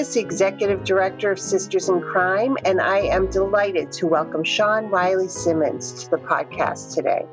[0.00, 5.28] The Executive Director of Sisters in Crime, and I am delighted to welcome Shawn Reilly
[5.28, 7.26] Simmons to the podcast today.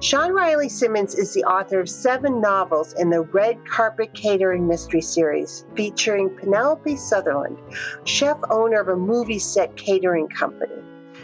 [0.00, 5.00] Shawn Reilly Simmons is the author of seven novels in the Red Carpet Catering Mystery
[5.00, 7.58] Series, featuring Penelope Sutherland,
[8.02, 10.82] chef owner of a movie set catering company.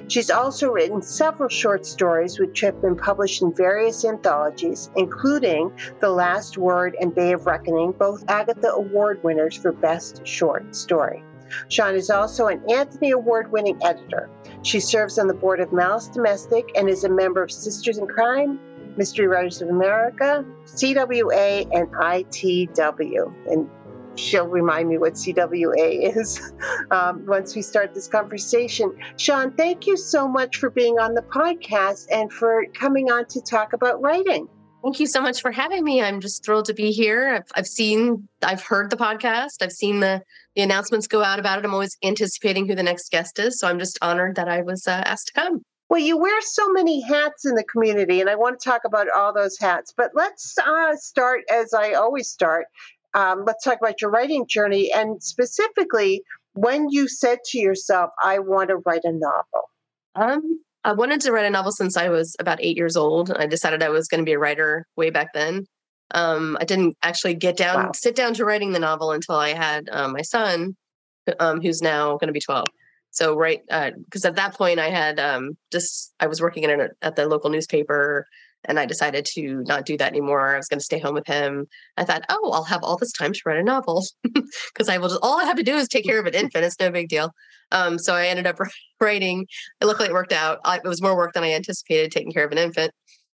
[0.09, 6.11] She's also written several short stories which have been published in various anthologies, including The
[6.11, 11.25] Last Word and Bay of Reckoning, both Agatha Award winners for Best Short Story.
[11.69, 14.31] Shawn is also an Anthony Award winning editor.
[14.63, 18.07] She serves on the board of Malice Domestic and is a member of Sisters in
[18.07, 18.61] Crime,
[18.97, 23.53] Mystery Writers of America, CWA, and ITW.
[23.53, 23.69] And
[24.19, 26.53] she'll remind me what CWA is
[26.91, 28.97] um, once we start this conversation.
[29.17, 33.41] Shawn, thank you so much for being on the podcast and for coming on to
[33.41, 34.49] talk about writing.
[34.83, 36.01] Thank you so much for having me.
[36.01, 37.35] I'm just thrilled to be here.
[37.35, 39.63] I've, I've seen, I've heard the podcast.
[39.63, 40.23] I've seen the
[40.57, 41.65] the announcements go out about it.
[41.65, 43.61] I'm always anticipating who the next guest is.
[43.61, 45.63] So I'm just honored that I was uh, asked to come.
[45.89, 49.07] Well, you wear so many hats in the community, and I want to talk about
[49.15, 49.95] all those hats.
[49.97, 52.67] But let's uh, start as I always start
[53.15, 56.23] um, let's talk about your writing journey and specifically
[56.57, 59.71] when you said to yourself, I want to write a novel.
[60.15, 63.31] Um, I wanted to write a novel since I was about eight years old.
[63.31, 65.67] I decided I was going to be a writer way back then.
[66.13, 67.93] Um, I didn't actually get down, wow.
[67.95, 70.77] sit down to writing the novel until I had um, my son,
[71.41, 72.67] um, who's now going to be 12.
[73.11, 76.81] So right, because uh, at that point I had um, just I was working in
[76.81, 78.27] a, at the local newspaper
[78.67, 80.55] and I decided to not do that anymore.
[80.55, 81.67] I was going to stay home with him.
[81.97, 85.09] I thought, oh, I'll have all this time to write a novel because I will
[85.09, 86.65] just, all I have to do is take care of an infant.
[86.65, 87.31] It's no big deal.
[87.73, 88.59] Um, so I ended up
[89.01, 89.47] writing.
[89.81, 90.61] It luckily, it worked out.
[90.65, 92.93] I, it was more work than I anticipated taking care of an infant,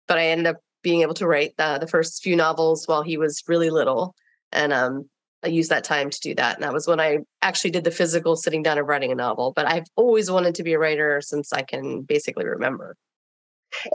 [0.08, 3.18] but I ended up being able to write the, the first few novels while he
[3.18, 4.16] was really little.
[4.52, 5.10] And um,
[5.44, 6.56] I used that time to do that.
[6.56, 9.54] And that was when I actually did the physical sitting down and writing a novel.
[9.56, 12.96] But I've always wanted to be a writer since I can basically remember.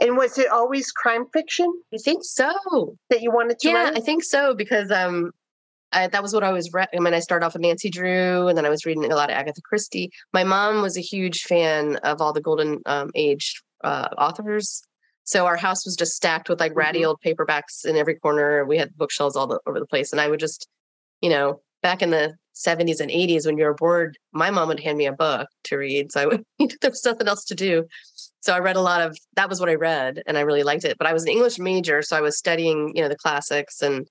[0.01, 1.71] And was it always crime fiction?
[1.93, 2.97] I think so.
[3.09, 3.97] That you wanted to yeah, write?
[3.97, 5.31] I think so because um,
[5.91, 6.89] I, that was what I was read.
[6.95, 9.29] I mean, I started off with Nancy Drew, and then I was reading a lot
[9.29, 10.11] of Agatha Christie.
[10.33, 14.81] My mom was a huge fan of all the Golden um, Age uh, authors,
[15.23, 17.09] so our house was just stacked with like ratty mm-hmm.
[17.09, 18.65] old paperbacks in every corner.
[18.65, 20.67] We had bookshelves all the, over the place, and I would just,
[21.21, 22.35] you know, back in the
[22.65, 25.77] 70s and 80s when you were bored, my mom would hand me a book to
[25.77, 26.11] read.
[26.11, 26.43] So I would,
[26.81, 27.85] there was nothing else to do.
[28.41, 30.85] So I read a lot of that was what I read and I really liked
[30.85, 30.97] it.
[30.97, 34.07] But I was an English major, so I was studying, you know, the classics and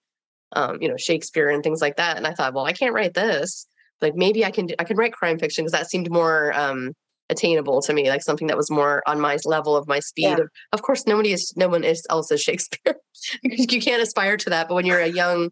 [0.52, 2.16] um, you know, Shakespeare and things like that.
[2.16, 3.66] And I thought, well, I can't write this.
[4.00, 6.92] Like maybe I can I can write crime fiction because that seemed more um
[7.28, 10.24] attainable to me, like something that was more on my level of my speed.
[10.24, 10.34] Yeah.
[10.34, 12.96] Of, of course, nobody is no one is else is Shakespeare.
[13.42, 14.68] you can't aspire to that.
[14.68, 15.50] But when you're a young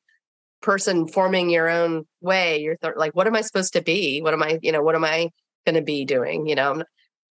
[0.64, 4.20] person forming your own way, you're th- like, what am I supposed to be?
[4.20, 5.28] What am I, you know, what am I
[5.66, 6.46] going to be doing?
[6.46, 6.82] You know,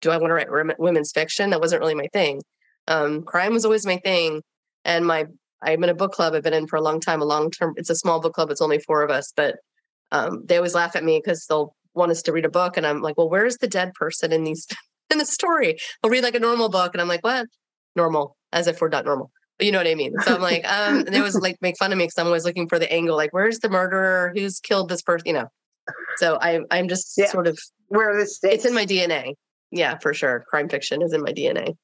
[0.01, 1.49] do I want to write women's fiction?
[1.49, 2.41] That wasn't really my thing.
[2.87, 4.43] Um, crime was always my thing.
[4.85, 5.25] And my,
[5.63, 7.73] I'm in a book club I've been in for a long time, a long term,
[7.75, 8.51] it's a small book club.
[8.51, 9.55] It's only four of us, but
[10.11, 12.77] um, they always laugh at me because they'll want us to read a book.
[12.77, 14.67] And I'm like, well, where's the dead person in these,
[15.11, 15.79] in the story?
[16.03, 16.93] I'll read like a normal book.
[16.93, 17.47] And I'm like, what?
[17.95, 19.31] Normal, as if we're not normal.
[19.59, 20.13] You know what I mean?
[20.23, 22.45] So I'm like, um, and they was like make fun of me because I'm always
[22.45, 24.31] looking for the angle, like, where's the murderer?
[24.35, 25.27] Who's killed this person?
[25.27, 25.47] You know.
[26.17, 27.27] So I I'm just yeah.
[27.27, 28.55] sort of where the stakes.
[28.55, 29.33] It's in my DNA
[29.73, 30.45] yeah, for sure.
[30.47, 31.75] Crime fiction is in my DNA.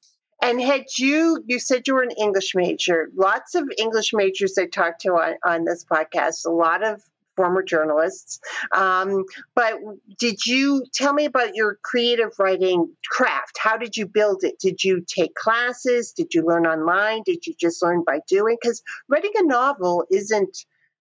[0.42, 3.10] And had you, you said you were an English major.
[3.16, 7.02] Lots of English majors I talked to on, on this podcast, a lot of
[7.40, 8.38] former journalists.
[8.74, 9.24] Um,
[9.56, 9.76] but
[10.20, 13.58] did you tell me about your creative writing craft?
[13.58, 14.60] How did you build it?
[14.60, 16.12] Did you take classes?
[16.12, 17.24] Did you learn online?
[17.26, 18.58] Did you just learn by doing?
[18.62, 20.66] Because writing a novel isn't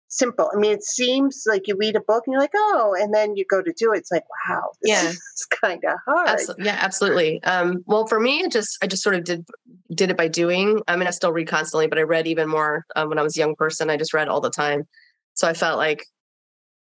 [0.08, 0.52] simple.
[0.54, 3.36] I mean, it seems like you read a book and you're like, oh, and then
[3.36, 4.00] you go to do it.
[4.00, 6.30] It's like, wow, yeah, it's kind of hard.
[6.30, 6.66] Absolutely.
[6.66, 7.44] Yeah, absolutely.
[7.44, 9.48] Um, well, for me, it just I just sort of did
[9.96, 10.82] did it by doing.
[10.88, 13.36] I mean, I still read constantly, but I read even more um, when I was
[13.36, 13.90] a young person.
[13.90, 14.88] I just read all the time,
[15.36, 16.06] so I felt like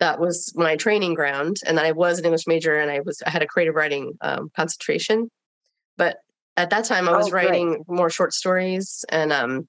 [0.00, 1.58] that was my training ground.
[1.66, 4.14] And then I was an English major, and I was I had a creative writing
[4.20, 5.30] um, concentration,
[5.96, 6.18] but
[6.56, 9.68] at that time I was oh, writing more short stories and um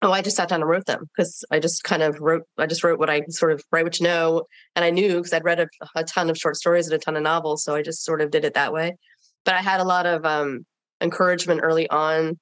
[0.00, 2.44] Oh, I just sat down and wrote them because I just kind of wrote.
[2.56, 4.44] I just wrote what I sort of write what you know,
[4.76, 5.66] and I knew because I'd read a,
[5.96, 8.30] a, ton of short stories and a ton of novels, so I just sort of
[8.30, 8.96] did it that way.
[9.44, 10.64] But I had a lot of um,
[11.00, 12.38] encouragement early on,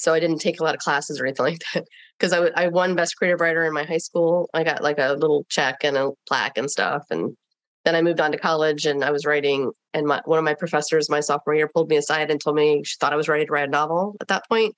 [0.00, 1.84] so I didn't take a lot of classes or anything like that.
[2.18, 4.50] Because I, w- I won best creative writer in my high school.
[4.54, 7.36] I got like a little check and a plaque and stuff, and
[7.84, 9.72] then I moved on to college and I was writing.
[9.92, 12.82] And my, one of my professors, my sophomore year, pulled me aside and told me
[12.84, 14.74] she thought I was ready to write a novel at that point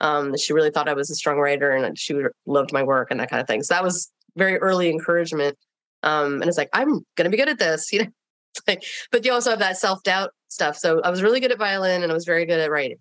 [0.00, 2.14] um, she really thought I was a strong writer and she
[2.46, 3.62] loved my work and that kind of thing.
[3.62, 5.56] So that was very early encouragement.
[6.02, 8.76] Um, and it's like, I'm going to be good at this, you know,
[9.10, 10.76] but you also have that self doubt stuff.
[10.76, 12.98] So I was really good at violin and I was very good at writing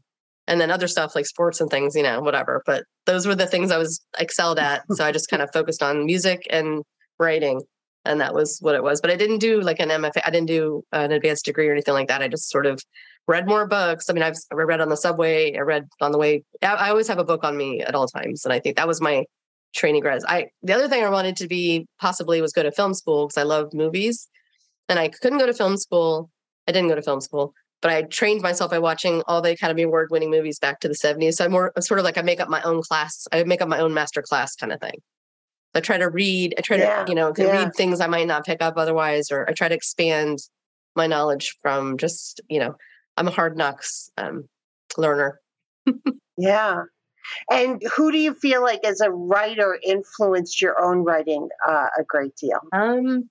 [0.48, 2.62] and then other stuff like sports and things, you know, whatever.
[2.66, 4.84] But those were the things I was excelled at.
[4.92, 6.84] So I just kind of focused on music and
[7.20, 7.62] writing.
[8.04, 9.02] And that was what it was.
[9.02, 10.22] But I didn't do like an MFA.
[10.24, 12.22] I didn't do an advanced degree or anything like that.
[12.22, 12.80] I just sort of
[13.28, 14.10] read more books.
[14.10, 15.56] I mean, I've read on the subway.
[15.56, 16.44] I read on the way.
[16.62, 19.02] I, always have a book on me at all times, and I think that was
[19.02, 19.26] my
[19.76, 20.22] training grad.
[20.28, 23.38] I the other thing I wanted to be possibly was go to film school because
[23.38, 24.28] I love movies,
[24.90, 26.30] and I couldn't go to film school.
[26.68, 27.54] I didn't go to film school,
[27.86, 30.96] but I trained myself by watching all the Academy Award winning movies back to the
[30.96, 31.36] 70s.
[31.36, 33.28] So I'm more sort of like I make up my own class.
[33.32, 34.96] I make up my own master class kind of thing.
[35.76, 36.56] I try to read.
[36.58, 37.52] I try yeah, to you know yeah.
[37.52, 40.40] read things I might not pick up otherwise, or I try to expand
[40.96, 42.74] my knowledge from just you know
[43.18, 44.50] I'm a hard knocks um,
[44.98, 45.40] learner.
[46.40, 46.82] yeah.
[47.52, 52.04] And who do you feel like as a writer influenced your own writing uh, a
[52.04, 52.62] great deal?
[52.74, 53.30] Um,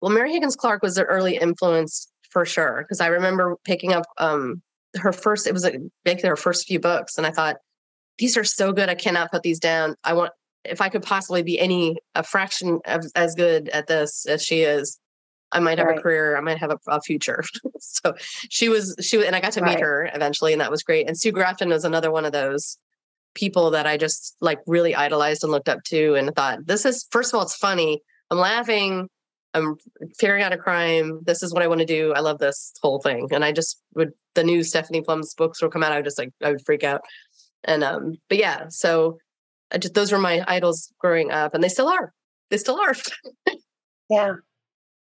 [0.00, 4.04] well, Mary Higgins Clark was an early influence for sure because I remember picking up
[4.18, 4.62] um,
[4.96, 5.46] her first.
[5.46, 7.56] It was like her first few books, and I thought
[8.18, 8.88] these are so good.
[8.88, 9.94] I cannot put these down.
[10.04, 10.32] I want
[10.64, 14.62] if I could possibly be any a fraction of as good at this as she
[14.62, 14.98] is.
[15.52, 15.98] I might have right.
[15.98, 16.36] a career.
[16.36, 17.44] I might have a, a future.
[17.78, 18.14] so
[18.50, 21.06] she was, she and I got to meet her eventually, and that was great.
[21.06, 22.78] And Sue Grafton was another one of those
[23.34, 27.06] people that I just like really idolized and looked up to, and thought, this is
[27.10, 28.02] first of all, it's funny.
[28.30, 29.08] I'm laughing.
[29.56, 29.76] I'm
[30.18, 31.20] figuring out a crime.
[31.24, 32.12] This is what I want to do.
[32.12, 33.28] I love this whole thing.
[33.32, 35.92] And I just would the new Stephanie Plum's books will come out.
[35.92, 37.00] I would just like I would freak out.
[37.64, 39.18] And um, but yeah, so
[39.72, 42.12] I just those were my idols growing up, and they still are.
[42.50, 42.94] They still are.
[44.10, 44.34] yeah.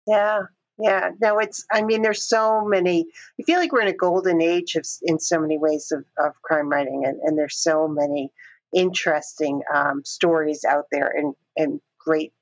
[0.07, 0.43] Yeah.
[0.79, 1.11] Yeah.
[1.21, 3.07] No, it's, I mean, there's so many,
[3.41, 6.41] I feel like we're in a golden age of, in so many ways of, of
[6.43, 8.33] crime writing, and, and there's so many
[8.75, 12.33] interesting um, stories out there and, and great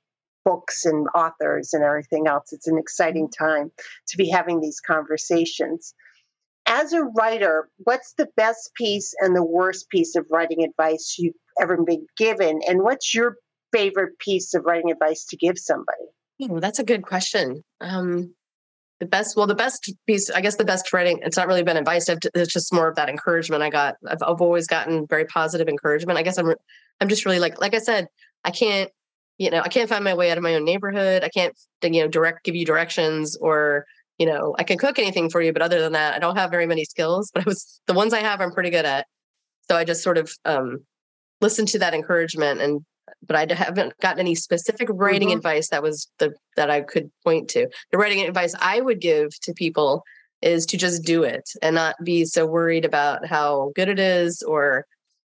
[0.45, 2.53] books and authors and everything else.
[2.53, 3.45] It's an exciting mm-hmm.
[3.45, 3.71] time
[4.07, 5.93] to be having these conversations.
[6.65, 11.35] As a writer, what's the best piece and the worst piece of writing advice you've
[11.61, 12.61] ever been given?
[12.67, 13.35] And what's your
[13.73, 16.05] favorite piece of writing advice to give somebody?
[16.41, 17.63] Oh, that's a good question.
[17.81, 18.33] Um,
[18.99, 21.75] the best, well, the best piece, I guess the best writing, it's not really been
[21.75, 22.07] advice.
[22.07, 23.95] It's just more of that encouragement I got.
[24.07, 26.17] I've, I've always gotten very positive encouragement.
[26.17, 26.53] I guess I'm,
[27.01, 28.07] I'm just really like, like I said,
[28.45, 28.89] I can't,
[29.37, 31.23] you know, I can't find my way out of my own neighborhood.
[31.23, 33.85] I can't, you know, direct, give you directions or,
[34.17, 35.53] you know, I can cook anything for you.
[35.53, 38.13] But other than that, I don't have very many skills, but I was, the ones
[38.13, 39.07] I have, I'm pretty good at.
[39.69, 40.85] So I just sort of, um,
[41.41, 42.81] listen to that encouragement and
[43.25, 45.37] but I haven't gotten any specific writing mm-hmm.
[45.37, 47.67] advice that was the that I could point to.
[47.91, 50.03] The writing advice I would give to people
[50.41, 54.41] is to just do it and not be so worried about how good it is
[54.41, 54.85] or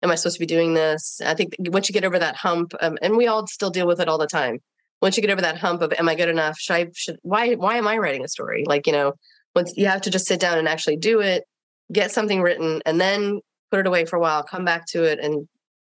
[0.02, 1.20] am I supposed to be doing this?
[1.24, 4.00] I think once you get over that hump, um, and we all still deal with
[4.00, 4.58] it all the time.
[5.02, 6.58] Once you get over that hump of am I good enough?
[6.58, 8.64] Should I should why why am I writing a story?
[8.66, 9.12] Like, you know,
[9.54, 11.44] once you have to just sit down and actually do it,
[11.92, 15.18] get something written, and then put it away for a while, come back to it
[15.18, 15.48] and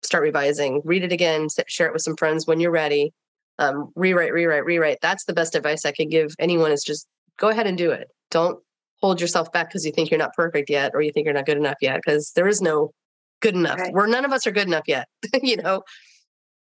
[0.02, 3.12] start revising, read it again, share it with some friends when you're ready.
[3.59, 4.99] Um, rewrite, rewrite, rewrite.
[5.02, 7.07] That's the best advice I could give anyone is just
[7.38, 8.09] go ahead and do it.
[8.30, 8.59] Don't
[9.02, 11.47] hold yourself back because you think you're not perfect yet or you think you're not
[11.47, 12.92] good enough yet because there is no
[13.40, 13.78] good enough.
[13.78, 13.92] Right.
[13.92, 15.09] We're none of us are good enough yet.
[15.42, 15.82] you know,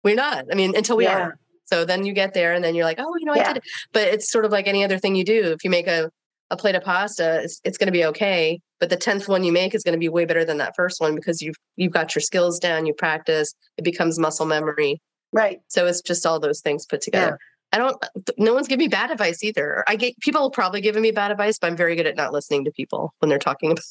[0.04, 0.46] we're not.
[0.52, 1.20] I mean, until we yeah.
[1.20, 1.40] are.
[1.66, 3.42] So then you get there and then you're like, oh, you know, yeah.
[3.42, 3.64] I did it.
[3.94, 5.52] But it's sort of like any other thing you do.
[5.52, 6.10] If you make a
[6.52, 8.60] a plate of pasta, it's, it's going to be okay.
[8.80, 11.00] But the tenth one you make is going to be way better than that first
[11.00, 15.02] one because you've you've got your skills down, you practice, it becomes muscle memory.
[15.32, 15.60] Right.
[15.68, 17.38] So it's just all those things put together.
[17.40, 17.46] Yeah.
[17.72, 18.04] I don't.
[18.38, 19.84] No one's giving me bad advice either.
[19.88, 22.66] I get people probably giving me bad advice, but I'm very good at not listening
[22.66, 23.84] to people when they're talking about.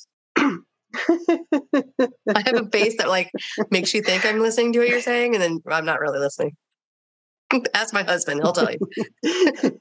[0.95, 3.30] I have a face that like
[3.71, 6.57] makes you think I'm listening to what you're saying, and then I'm not really listening.
[7.75, 8.78] Ask my husband; he'll tell you.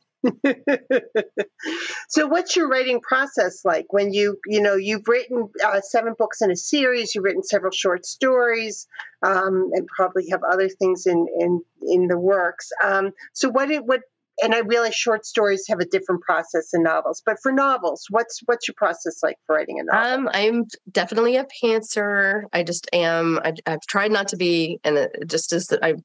[2.09, 6.41] so what's your writing process like when you you know you've written uh, seven books
[6.41, 8.87] in a series you've written several short stories
[9.23, 13.85] um, and probably have other things in in in the works um, so what it
[13.85, 14.01] what
[14.41, 17.21] and I realize short stories have a different process than novels.
[17.25, 20.13] But for novels, what's what's your process like for writing a novel?
[20.13, 22.43] Um, I'm definitely a pantser.
[22.53, 23.39] I just am.
[23.43, 25.95] I, have tried not to be, and it just is that I.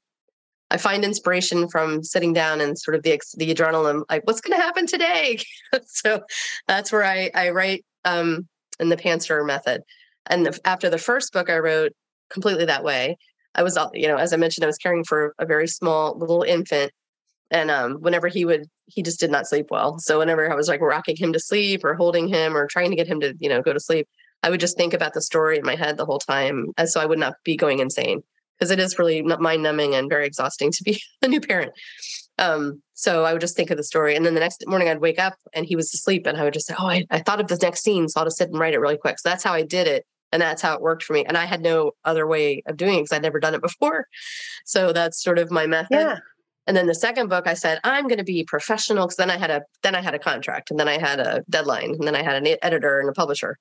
[0.71, 4.57] I find inspiration from sitting down and sort of the the adrenaline, like what's going
[4.57, 5.37] to happen today.
[5.85, 6.21] so
[6.67, 8.47] that's where I I write um,
[8.79, 9.83] in the pantser method.
[10.25, 11.91] And after the first book I wrote,
[12.31, 13.17] completely that way.
[13.55, 16.41] I was, you know, as I mentioned, I was caring for a very small little
[16.41, 16.91] infant
[17.53, 19.99] and um, whenever he would, he just did not sleep well.
[19.99, 22.95] So whenever I was like rocking him to sleep or holding him or trying to
[22.95, 24.07] get him to, you know, go to sleep,
[24.41, 26.69] I would just think about the story in my head the whole time.
[26.77, 28.23] And so I would not be going insane
[28.57, 31.73] because it is really mind numbing and very exhausting to be a new parent.
[32.39, 34.15] Um, so I would just think of the story.
[34.15, 36.53] And then the next morning I'd wake up and he was asleep and I would
[36.53, 38.09] just say, Oh, I, I thought of the next scene.
[38.09, 39.19] So I'll just sit and write it really quick.
[39.19, 40.05] So that's how I did it.
[40.31, 41.23] And that's how it worked for me.
[41.23, 44.07] And I had no other way of doing it because I'd never done it before.
[44.65, 45.99] So that's sort of my method.
[45.99, 46.17] Yeah.
[46.65, 49.37] And then the second book, I said, I'm going to be professional because then I
[49.37, 52.15] had a then I had a contract and then I had a deadline and then
[52.15, 53.57] I had an editor and a publisher.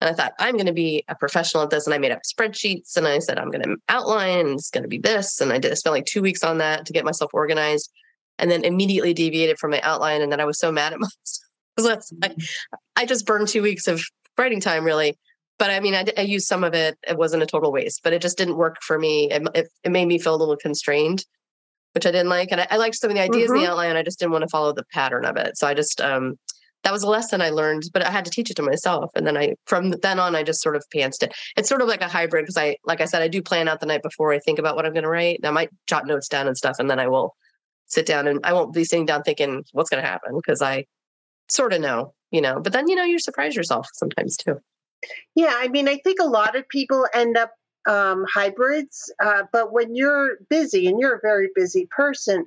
[0.00, 1.86] And I thought, I'm going to be a professional at this.
[1.86, 4.82] And I made up spreadsheets and I said, I'm going to outline and it's going
[4.82, 5.40] to be this.
[5.40, 7.90] And I did I spent like two weeks on that to get myself organized
[8.38, 10.20] and then immediately deviated from my outline.
[10.20, 10.98] And then I was so mad at
[11.78, 12.04] myself.
[12.22, 12.34] I,
[12.94, 14.02] I just burned two weeks of
[14.38, 15.18] writing time really.
[15.58, 16.98] But I mean, I, I used some of it.
[17.08, 19.30] It wasn't a total waste, but it just didn't work for me.
[19.30, 21.24] It, it, it made me feel a little constrained
[21.96, 22.52] which I didn't like.
[22.52, 23.56] And I, I liked some of the ideas mm-hmm.
[23.56, 23.96] in the outline.
[23.96, 25.56] I just didn't want to follow the pattern of it.
[25.56, 26.38] So I just, um,
[26.84, 29.10] that was a lesson I learned, but I had to teach it to myself.
[29.14, 31.32] And then I, from then on, I just sort of pantsed it.
[31.56, 33.80] It's sort of like a hybrid because I, like I said, I do plan out
[33.80, 35.40] the night before I think about what I'm going to write.
[35.42, 37.34] I might jot notes down and stuff, and then I will
[37.86, 40.84] sit down and I won't be sitting down thinking what's going to happen because I
[41.48, 42.60] sort of know, you know.
[42.60, 44.58] But then you know you surprise yourself sometimes too.
[45.34, 47.52] Yeah, I mean, I think a lot of people end up
[47.86, 49.12] um, hybrids.
[49.22, 52.44] Uh, but when you're busy, and you're a very busy person,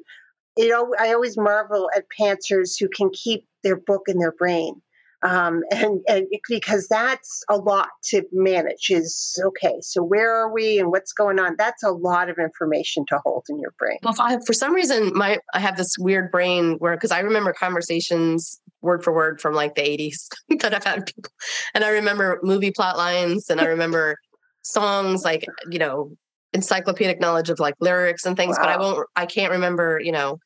[0.58, 4.82] you know, I always marvel at pantsers who can keep their book in their brain.
[5.22, 10.80] Um, and, and because that's a lot to manage is okay so where are we
[10.80, 14.16] and what's going on that's a lot of information to hold in your brain well
[14.18, 18.62] I, for some reason my i have this weird brain where because i remember conversations
[18.82, 20.30] word for word from like the 80s
[20.62, 21.32] that i've had people
[21.74, 24.18] and i remember movie plot lines and i remember
[24.62, 26.12] songs, like, you know,
[26.54, 28.64] encyclopedic knowledge of like lyrics and things, wow.
[28.64, 30.40] but I won't, I can't remember, you know,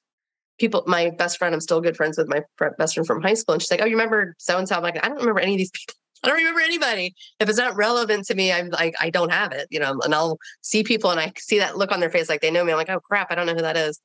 [0.60, 2.42] people, my best friend, I'm still good friends with my
[2.78, 3.54] best friend from high school.
[3.54, 4.76] And she's like, Oh, you remember so and so?
[4.76, 5.96] I'm like, I don't remember any of these people.
[6.24, 7.14] I don't remember anybody.
[7.40, 10.16] If it's not relevant to me, I'm like, I don't have it, you know, and
[10.16, 12.72] I'll see people and I see that look on their face like they know me.
[12.72, 14.00] I'm like, oh crap, I don't know who that is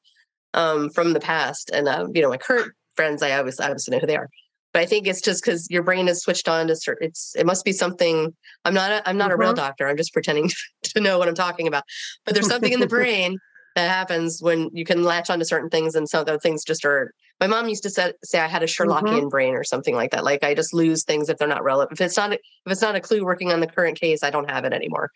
[0.54, 1.70] um, from the past.
[1.72, 4.28] And, uh, you know, my current friends, I obviously, I obviously know who they are.
[4.72, 7.46] But I think it's just because your brain is switched on to certain, it's, it
[7.46, 8.34] must be something.
[8.64, 9.34] I'm not, a, I'm not mm-hmm.
[9.34, 9.56] a real mm-hmm.
[9.56, 9.88] doctor.
[9.88, 10.50] I'm just pretending
[10.82, 11.84] to know what I'm talking about.
[12.24, 13.38] But there's something in the brain
[13.74, 17.12] that happens when you can latch onto certain things and some other things just are.
[17.40, 19.28] My mom used to say, say I had a Sherlockian mm-hmm.
[19.28, 20.24] brain or something like that.
[20.24, 21.92] Like I just lose things if they're not relevant.
[21.92, 24.50] If it's not, if it's not a clue working on the current case, I don't
[24.50, 25.10] have it anymore.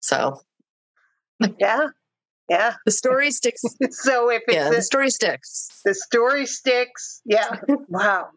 [0.00, 0.40] So.
[1.60, 1.88] Yeah.
[2.48, 2.74] Yeah.
[2.84, 3.62] The story sticks.
[3.90, 5.68] so if yeah, the story sticks.
[5.84, 7.20] The story sticks.
[7.24, 7.60] Yeah.
[7.88, 8.30] wow.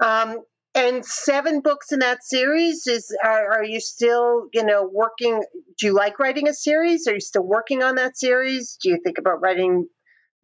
[0.00, 0.38] Um,
[0.74, 5.40] and seven books in that series is are, are, you still you know working
[5.78, 7.06] do you like writing a series?
[7.06, 8.76] Are you still working on that series?
[8.82, 9.86] Do you think about writing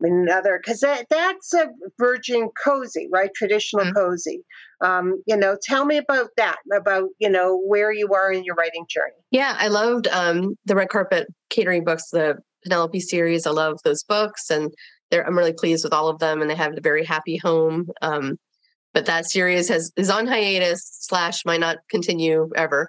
[0.00, 0.60] another?
[0.62, 1.66] Because that that's a
[1.98, 3.30] virgin cozy right?
[3.34, 3.96] Traditional mm-hmm.
[3.96, 4.44] cozy.
[4.82, 8.54] Um, you know tell me about that about you know where you are in your
[8.54, 9.12] writing journey.
[9.30, 13.46] Yeah i loved um, the red carpet catering books the penelope series.
[13.46, 14.72] I love those books and
[15.12, 17.88] i'm really pleased with all of them and they have a very happy home.
[18.00, 18.36] Um,
[18.92, 22.88] but that series has is on hiatus slash might not continue ever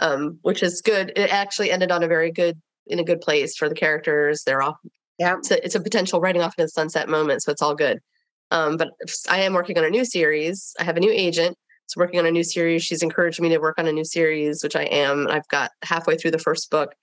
[0.00, 1.12] um, which is good.
[1.14, 4.42] It actually ended on a very good in a good place for the characters.
[4.44, 4.76] They're off
[5.18, 5.36] yeah.
[5.36, 8.00] it's a, it's a potential writing off in a sunset moment so it's all good.
[8.50, 8.88] Um, but
[9.28, 10.74] i am working on a new series.
[10.80, 11.56] I have a new agent.
[11.86, 14.62] So working on a new series she's encouraged me to work on a new series
[14.62, 15.28] which i am.
[15.28, 16.94] I've got halfway through the first book.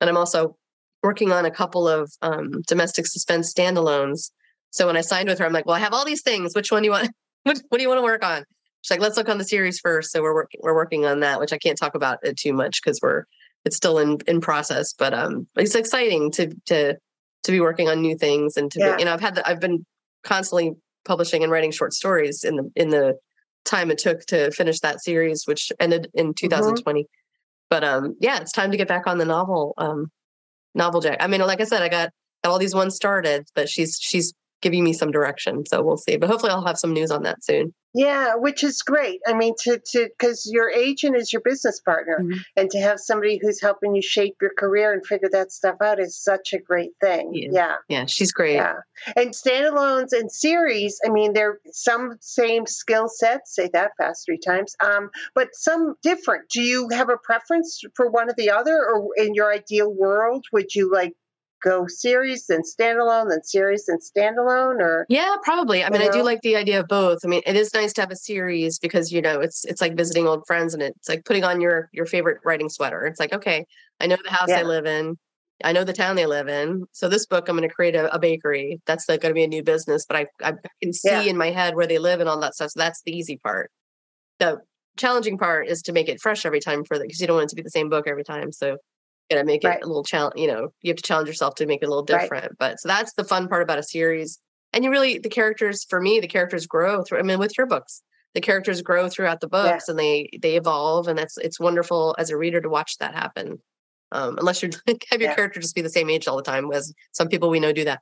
[0.00, 0.56] And i'm also
[1.02, 4.30] working on a couple of um, domestic suspense standalones.
[4.70, 6.54] So when i signed with her i'm like well i have all these things.
[6.54, 7.10] Which one do you want
[7.52, 8.44] what, what do you want to work on?
[8.82, 10.12] She's like, let's look on the series first.
[10.12, 12.82] So we're working we're working on that, which I can't talk about it too much
[12.82, 13.24] because we're
[13.64, 14.92] it's still in in process.
[14.92, 16.94] But um, it's exciting to to
[17.44, 18.96] to be working on new things and to yeah.
[18.96, 19.86] be, you know I've had the, I've been
[20.22, 20.72] constantly
[21.04, 23.18] publishing and writing short stories in the in the
[23.64, 27.00] time it took to finish that series, which ended in 2020.
[27.00, 27.06] Mm-hmm.
[27.70, 30.10] But um, yeah, it's time to get back on the novel um
[30.74, 31.18] novel jack.
[31.20, 32.10] I mean, like I said, I got
[32.42, 35.64] got all these ones started, but she's she's giving me some direction.
[35.66, 36.16] So we'll see.
[36.16, 37.72] But hopefully, I'll have some news on that soon.
[37.96, 39.20] Yeah, which is great.
[39.24, 42.40] I mean, to to because your agent is your business partner, mm-hmm.
[42.56, 46.00] and to have somebody who's helping you shape your career and figure that stuff out
[46.00, 47.30] is such a great thing.
[47.34, 48.54] Yeah, yeah, yeah she's great.
[48.54, 48.74] Yeah,
[49.14, 50.98] and standalones and series.
[51.06, 53.54] I mean, they're some same skill sets.
[53.54, 54.74] Say that fast three times.
[54.84, 56.48] Um, but some different.
[56.48, 60.46] Do you have a preference for one or the other, or in your ideal world,
[60.52, 61.14] would you like
[61.64, 65.06] go series then standalone then series then standalone or?
[65.08, 65.82] Yeah probably.
[65.82, 66.08] I mean know?
[66.08, 66.24] i do uh-huh.
[66.24, 67.20] like the idea of both.
[67.24, 69.96] I mean it is nice to have a series because you know it's it's like
[69.96, 73.06] visiting old friends and it's like putting on your your favorite writing sweater.
[73.06, 73.64] It's like okay
[74.00, 74.58] i know the house yeah.
[74.58, 75.16] they live in.
[75.62, 76.84] I know the town they live in.
[76.92, 78.80] So this book i'm going to create a, a bakery.
[78.86, 80.52] That's like going to be a new business but i i
[80.82, 81.22] can see yeah.
[81.22, 82.70] in my head where they live and all that stuff.
[82.72, 83.70] So that's the easy part.
[84.38, 84.58] The
[84.96, 87.46] challenging part is to make it fresh every time for the because you don't want
[87.46, 88.52] it to be the same book every time.
[88.52, 88.76] So
[89.30, 89.78] gonna make right.
[89.78, 91.88] it a little challenge you know you have to challenge yourself to make it a
[91.88, 92.58] little different right.
[92.58, 94.38] but so that's the fun part about a series
[94.72, 97.66] and you really the characters for me the characters grow through i mean with your
[97.66, 98.02] books
[98.34, 99.92] the characters grow throughout the books yeah.
[99.92, 103.58] and they they evolve and that's it's wonderful as a reader to watch that happen
[104.12, 105.34] um, unless you have your yeah.
[105.34, 107.84] character just be the same age all the time as some people we know do
[107.84, 108.00] that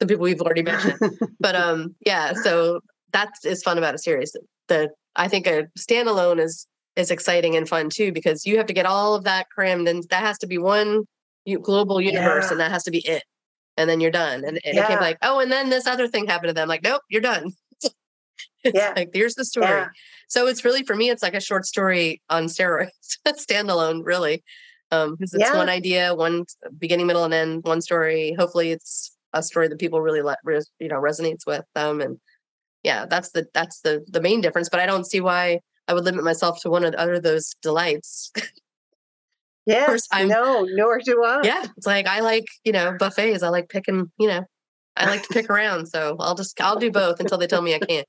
[0.00, 0.98] some people we've already mentioned
[1.40, 2.80] but um yeah so
[3.12, 4.36] that is fun about a series
[4.68, 8.72] the i think a standalone is is exciting and fun too because you have to
[8.72, 11.04] get all of that crammed and that has to be one
[11.62, 12.50] global universe yeah.
[12.52, 13.24] and that has to be it
[13.76, 14.84] and then you're done and, and yeah.
[14.84, 17.20] it can't like oh and then this other thing happened to them like nope you're
[17.20, 17.52] done
[18.64, 18.92] yeah.
[18.96, 19.88] like here's the story yeah.
[20.28, 22.88] so it's really for me it's like a short story on steroids
[23.28, 24.42] standalone really
[24.90, 26.44] um because it's one idea one
[26.78, 30.38] beginning middle and end one story hopefully it's a story that people really let
[30.78, 32.18] you know resonates with them and
[32.82, 35.58] yeah that's the that's the the main difference but i don't see why
[35.88, 38.32] I would limit myself to one of the other those delights.
[39.66, 41.40] Yes, I know, nor do I.
[41.42, 43.42] Yeah, it's like I like you know buffets.
[43.42, 44.10] I like picking.
[44.18, 44.44] You know,
[44.96, 45.86] I like to pick around.
[45.86, 48.06] So I'll just I'll do both until they tell me I can't.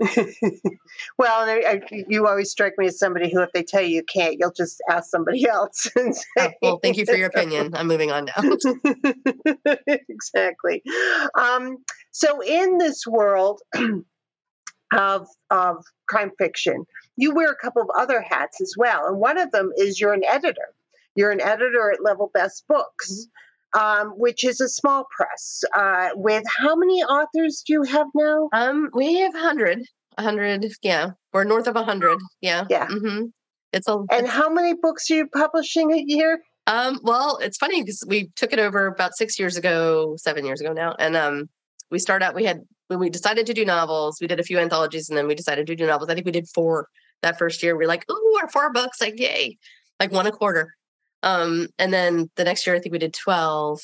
[1.18, 4.02] well, I, I, you always strike me as somebody who, if they tell you you
[4.02, 5.90] can't, you'll just ask somebody else.
[5.94, 7.72] And say, oh, well, thank you for your opinion.
[7.74, 9.74] I'm moving on now.
[10.08, 10.82] exactly.
[11.38, 11.78] Um,
[12.12, 13.60] so, in this world,
[14.92, 16.84] of, of crime fiction.
[17.16, 19.06] You wear a couple of other hats as well.
[19.06, 20.74] And one of them is you're an editor.
[21.14, 23.26] You're an editor at Level Best Books,
[23.78, 25.62] um, which is a small press.
[25.74, 28.48] Uh, with how many authors do you have now?
[28.52, 29.78] Um, we have 100.
[30.16, 31.10] 100, yeah.
[31.32, 32.18] We're north of 100.
[32.40, 32.66] Yeah.
[32.68, 32.86] Yeah.
[32.88, 33.26] Mm-hmm.
[33.72, 36.42] It's a, and how many books are you publishing a year?
[36.66, 40.60] Um, well, it's funny because we took it over about six years ago, seven years
[40.60, 40.96] ago now.
[40.98, 41.48] And um,
[41.90, 44.58] we started out, we had when we decided to do novels, we did a few
[44.58, 46.10] anthologies and then we decided to do novels.
[46.10, 46.88] I think we did four
[47.22, 47.76] that first year.
[47.76, 49.58] We are like, oh, our four books, like yay,
[50.00, 50.74] like one a quarter.
[51.22, 53.80] Um, and then the next year, I think we did 12.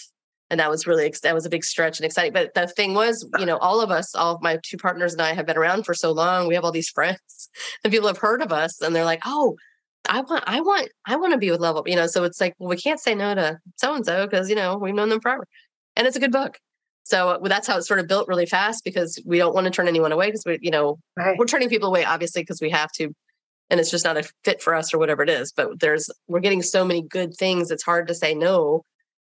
[0.50, 2.32] And that was really, that was a big stretch and exciting.
[2.32, 5.22] But the thing was, you know, all of us, all of my two partners and
[5.22, 6.48] I have been around for so long.
[6.48, 7.48] We have all these friends
[7.84, 9.54] and people have heard of us and they're like, oh,
[10.08, 12.08] I want, I want, I want to be with Level, you know.
[12.08, 14.76] So it's like, well, we can't say no to so and so because you know
[14.76, 15.48] we've known them forever,
[15.96, 16.58] and it's a good book.
[17.06, 19.86] So that's how it's sort of built really fast because we don't want to turn
[19.86, 21.38] anyone away because we, you know, right.
[21.38, 23.14] we're turning people away obviously because we have to,
[23.70, 25.52] and it's just not a fit for us or whatever it is.
[25.52, 27.70] But there's we're getting so many good things.
[27.70, 28.82] It's hard to say no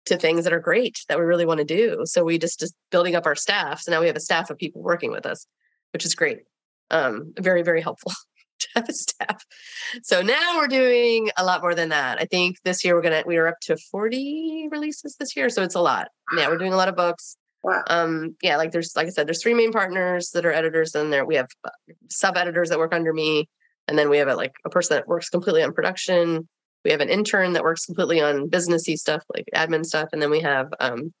[0.05, 2.03] to things that are great that we really want to do.
[2.05, 3.81] So we just just building up our staff.
[3.81, 5.45] So now we have a staff of people working with us,
[5.91, 6.43] which is great.
[6.89, 8.13] Um, very very helpful
[8.59, 9.43] to have a staff.
[10.03, 12.17] So now we're doing a lot more than that.
[12.17, 15.49] I think this year we're gonna we are up to 40 releases this year.
[15.49, 16.07] So it's a lot.
[16.33, 17.35] Yeah, we're doing a lot of books.
[17.67, 17.83] Wow.
[17.87, 21.11] Um, yeah, like there's like I said, there's three main partners that are editors, and
[21.11, 21.69] there we have uh,
[22.09, 23.49] sub editors that work under me,
[23.89, 26.47] and then we have a, like a person that works completely on production.
[26.85, 30.29] We have an intern that works completely on businessy stuff, like admin stuff, and then
[30.29, 31.13] we have um,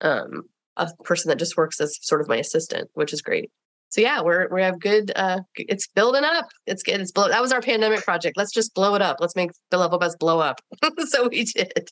[0.00, 0.44] um,
[0.78, 3.50] a person that just works as sort of my assistant, which is great.
[3.90, 5.12] So yeah, we're we have good.
[5.14, 6.46] Uh, it's building up.
[6.66, 6.98] It's good.
[6.98, 7.28] It's blow.
[7.28, 8.38] That was our pandemic project.
[8.38, 9.18] Let's just blow it up.
[9.20, 10.62] Let's make the level best blow up.
[11.08, 11.90] so we did.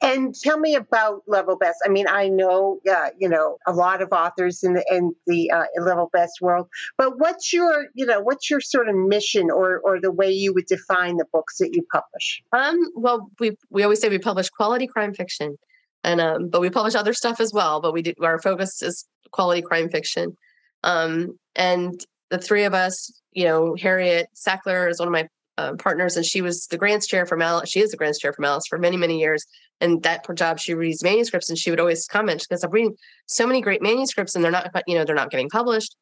[0.00, 1.78] And tell me about Level Best.
[1.84, 5.50] I mean, I know, uh, you know, a lot of authors in the, in the
[5.50, 9.80] uh, Level Best world, but what's your, you know, what's your sort of mission or,
[9.84, 12.42] or the way you would define the books that you publish?
[12.52, 15.56] Um, well, we, we always say we publish quality crime fiction
[16.04, 19.06] and, um, but we publish other stuff as well, but we do, our focus is
[19.30, 20.36] quality crime fiction.
[20.84, 25.74] Um, and the three of us, you know, Harriet Sackler is one of my uh,
[25.74, 27.68] partners, and she was the grants chair for Malice.
[27.68, 29.44] She is the grants chair for Malice for many, many years.
[29.80, 33.46] And that job, she reads manuscripts, and she would always comment because I'm reading so
[33.46, 35.96] many great manuscripts, and they're not, you know, they're not getting published.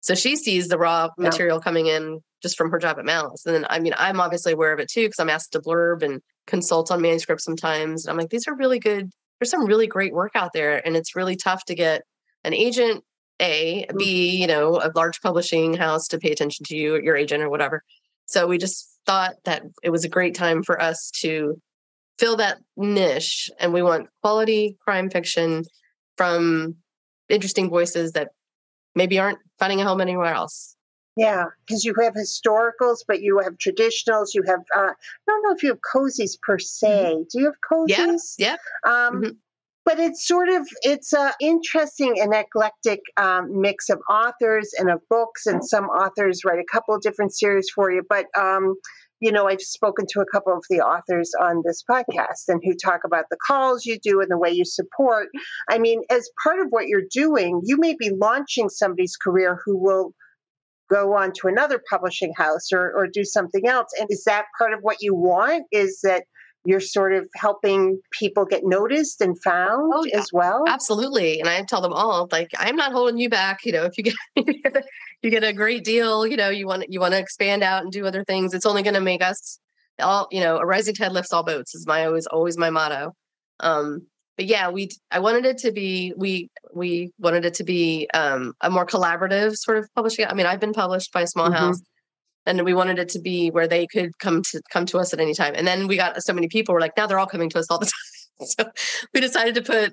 [0.00, 1.62] So she sees the raw material yeah.
[1.62, 3.46] coming in just from her job at Malice.
[3.46, 6.02] And then, I mean, I'm obviously aware of it too because I'm asked to blurb
[6.02, 8.04] and consult on manuscripts sometimes.
[8.04, 9.10] And I'm like, these are really good.
[9.40, 12.02] there's some really great work out there, and it's really tough to get
[12.44, 13.02] an agent
[13.40, 14.06] a Mm.
[14.06, 17.82] you know a large publishing house to pay attention to you your agent or whatever
[18.26, 21.60] so we just thought that it was a great time for us to
[22.18, 25.62] fill that niche and we want quality crime fiction
[26.16, 26.76] from
[27.28, 28.28] interesting voices that
[28.94, 30.76] maybe aren't finding a home anywhere else
[31.16, 34.34] Yeah, because you have historicals, but you have traditionals.
[34.34, 37.24] You have, uh, I don't know if you have cozies per se.
[37.30, 38.36] Do you have cozies?
[38.36, 38.42] Mm-hmm.
[38.42, 39.36] yeah Um, Mhm.
[39.84, 45.00] But it's sort of it's a interesting and eclectic um, mix of authors and of
[45.10, 48.02] books, and some authors write a couple of different series for you.
[48.08, 48.76] But um,
[49.20, 52.74] you know, I've spoken to a couple of the authors on this podcast, and who
[52.74, 55.28] talk about the calls you do and the way you support.
[55.68, 59.76] I mean, as part of what you're doing, you may be launching somebody's career who
[59.78, 60.12] will
[60.90, 63.88] go on to another publishing house or, or do something else.
[63.98, 65.64] And is that part of what you want?
[65.72, 66.24] Is that
[66.66, 70.18] you're sort of helping people get noticed and found Oh, yeah.
[70.18, 70.64] as well?
[70.68, 73.96] absolutely and i tell them all like i'm not holding you back you know if
[73.98, 74.82] you get you get a,
[75.22, 77.92] you get a great deal you know you want you want to expand out and
[77.92, 79.58] do other things it's only going to make us
[80.00, 83.12] all you know a rising tide lifts all boats is my always always my motto
[83.60, 84.00] um
[84.36, 88.52] but yeah we i wanted it to be we we wanted it to be um
[88.60, 91.54] a more collaborative sort of publishing i mean i've been published by a small Mhm.
[91.54, 91.80] house
[92.46, 95.20] and we wanted it to be where they could come to come to us at
[95.20, 97.50] any time and then we got so many people We're like now they're all coming
[97.50, 97.86] to us all the
[98.38, 98.64] time so
[99.12, 99.92] we decided to put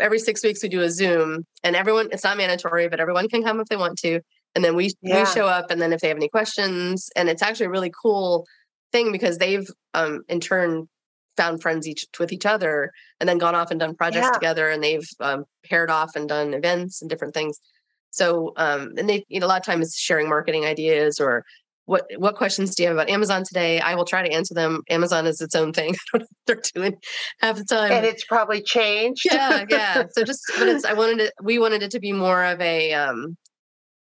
[0.00, 3.42] every six weeks we do a zoom and everyone it's not mandatory but everyone can
[3.42, 4.20] come if they want to
[4.54, 5.20] and then we Yeah.
[5.20, 7.92] we show up and then if they have any questions and it's actually a really
[8.02, 8.46] cool
[8.92, 10.88] thing because they've um in turn
[11.36, 14.32] found friends each with each other and then gone off and done projects Yeah.
[14.32, 17.58] together and they've um, paired off and done events and different things
[18.10, 21.44] so um and they you know a lot of times sharing marketing ideas or
[21.92, 23.78] what what questions do you have about Amazon today?
[23.78, 24.80] I will try to answer them.
[24.88, 25.94] Amazon is its own thing.
[26.14, 26.96] I don't know what they're doing
[27.40, 27.92] half the time.
[27.92, 29.26] and it's probably changed.
[29.30, 30.04] yeah, yeah.
[30.12, 32.94] So just but it's I wanted it we wanted it to be more of a
[32.94, 33.36] um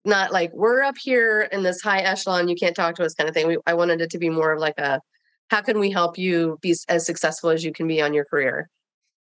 [0.04, 3.30] not like we're up here in this high echelon, you can't talk to us kind
[3.30, 3.48] of thing.
[3.48, 5.00] We I wanted it to be more of like a
[5.48, 8.70] how can we help you be as successful as you can be on your career?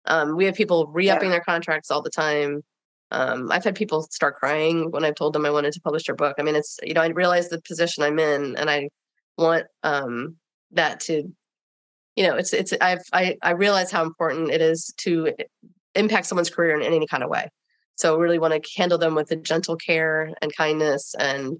[0.06, 2.62] Um, we have people re-upping their contracts all the time.
[3.12, 6.16] Um, I've had people start crying when I've told them I wanted to publish their
[6.16, 6.36] book.
[6.40, 8.90] I mean, it's you know, I realize the position I'm in, and I
[9.38, 10.38] want um,
[10.72, 11.24] that to,
[12.16, 15.34] you know, it's it's I've I I realize how important it is to
[15.96, 17.50] impact someone's career in any kind of way.
[17.96, 21.58] So I really want to handle them with a gentle care and kindness and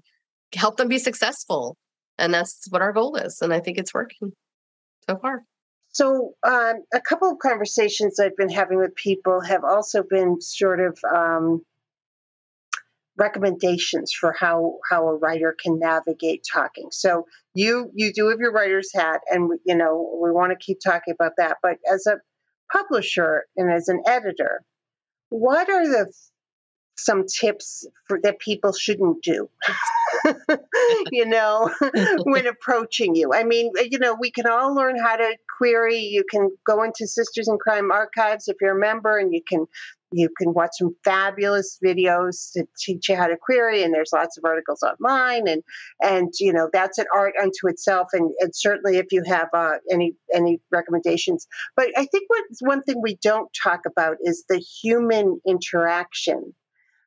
[0.54, 1.76] help them be successful.
[2.18, 3.40] And that's what our goal is.
[3.42, 4.32] And I think it's working
[5.08, 5.42] so far.
[5.92, 10.80] So, um, a couple of conversations I've been having with people have also been sort
[10.80, 11.64] of um,
[13.18, 16.88] recommendations for how how a writer can navigate talking.
[16.92, 20.64] So, you you do have your writer's hat, and we- you know we want to
[20.64, 21.58] keep talking about that.
[21.62, 22.18] But as a
[22.72, 24.62] publisher and as an editor,
[25.30, 26.12] what are the
[26.96, 29.50] some tips for, that people shouldn't do?
[31.10, 31.70] you know,
[32.24, 33.32] when approaching you.
[33.32, 35.98] I mean, you know, we can all learn how to query.
[35.98, 39.66] You can go into Sisters in Crime archives if you're a member, and you can
[40.14, 43.82] you can watch some fabulous videos to teach you how to query.
[43.82, 45.62] And there's lots of articles online, and
[46.02, 48.08] and you know that's an art unto itself.
[48.12, 52.82] And, and certainly, if you have uh, any any recommendations, but I think what one
[52.82, 56.54] thing we don't talk about is the human interaction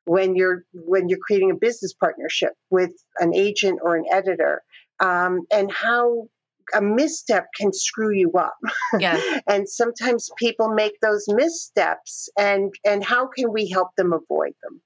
[0.05, 4.63] when you're when you're creating a business partnership with an agent or an editor
[4.99, 6.27] um, and how
[6.73, 8.55] a misstep can screw you up
[8.99, 9.21] Yeah.
[9.47, 14.81] and sometimes people make those missteps and and how can we help them avoid them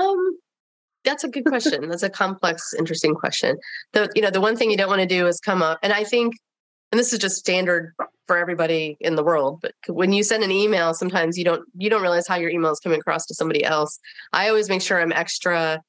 [0.00, 0.38] Um,
[1.04, 1.88] that's a good question.
[1.88, 3.56] That's a complex, interesting question.
[3.92, 5.92] The you know the one thing you don't want to do is come up, and
[5.92, 6.34] I think,
[6.92, 7.94] and this is just standard
[8.26, 9.60] for everybody in the world.
[9.62, 12.72] But when you send an email, sometimes you don't you don't realize how your email
[12.72, 13.98] is coming across to somebody else.
[14.32, 15.80] I always make sure I'm extra.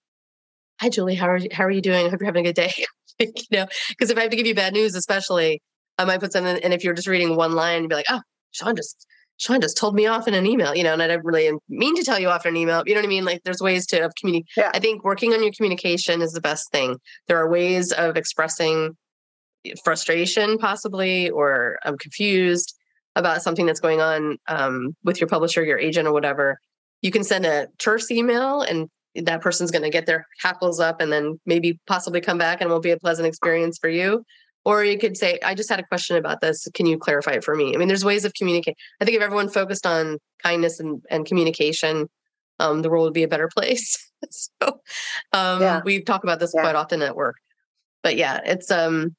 [0.80, 1.16] Hi, Julie.
[1.16, 2.06] How are you, how are you doing?
[2.06, 2.74] I hope you're having a good day.
[3.20, 5.62] you know, because if I have to give you bad news, especially,
[5.98, 6.58] I might put something.
[6.64, 9.06] And if you're just reading one line, you'd be like, oh, Shawn just
[9.38, 11.96] Shawn just told me off in an email, you know, and I didn't really mean
[11.96, 12.84] to tell you off in an email.
[12.86, 13.26] You know what I mean?
[13.26, 14.50] Like there's ways to of communicate.
[14.56, 14.70] Yeah.
[14.72, 16.98] I think working on your communication is the best thing.
[17.28, 18.96] There are ways of expressing
[19.84, 22.76] frustration, possibly, or I'm confused
[23.16, 26.60] about something that's going on um, with your publisher, your agent, or whatever.
[27.02, 31.02] You can send a terse email, and that person's going to get their hackles up,
[31.02, 34.24] and then maybe possibly come back, and it won't be a pleasant experience for you.
[34.64, 36.68] Or you could say, I just had a question about this.
[36.76, 37.74] Can you clarify it for me?
[37.74, 38.76] I mean, there's ways of communicating.
[39.02, 42.08] I think if everyone focused on kindness and, and communication,
[42.60, 43.98] um, the world would be a better place.
[44.30, 44.82] so
[45.34, 45.82] um, Yeah.
[45.84, 46.62] we talk about this Yeah.
[46.62, 47.38] quite often at work.
[48.04, 49.16] But yeah, it's um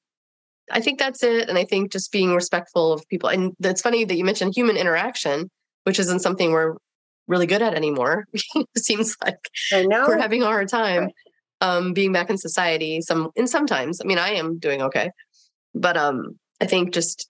[0.71, 1.49] I think that's it.
[1.49, 3.29] And I think just being respectful of people.
[3.29, 5.51] And it's funny that you mentioned human interaction
[5.85, 6.77] which isn't something we're
[7.29, 8.27] really good at anymore.
[8.33, 9.39] it seems like
[9.73, 11.11] I know we're having a hard time
[11.61, 13.01] um, being back in society.
[13.01, 15.11] Some and sometimes, I mean, I am doing okay,
[15.75, 17.29] but um, I think just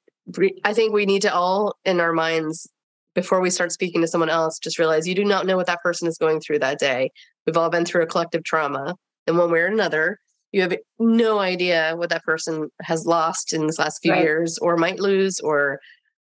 [0.64, 2.68] I think we need to all in our minds
[3.14, 5.82] before we start speaking to someone else, just realize you do not know what that
[5.82, 7.10] person is going through that day.
[7.46, 8.94] We've all been through a collective trauma
[9.26, 10.18] in one way or another.
[10.52, 14.22] You have no idea what that person has lost in this last few right.
[14.22, 15.80] years or might lose, or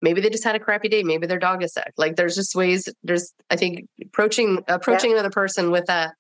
[0.02, 1.04] maybe they just had a crappy day.
[1.04, 1.94] Maybe their dog is sick.
[1.98, 5.18] Like there's just ways, there's, I think approaching, approaching yeah.
[5.18, 6.14] another person with that,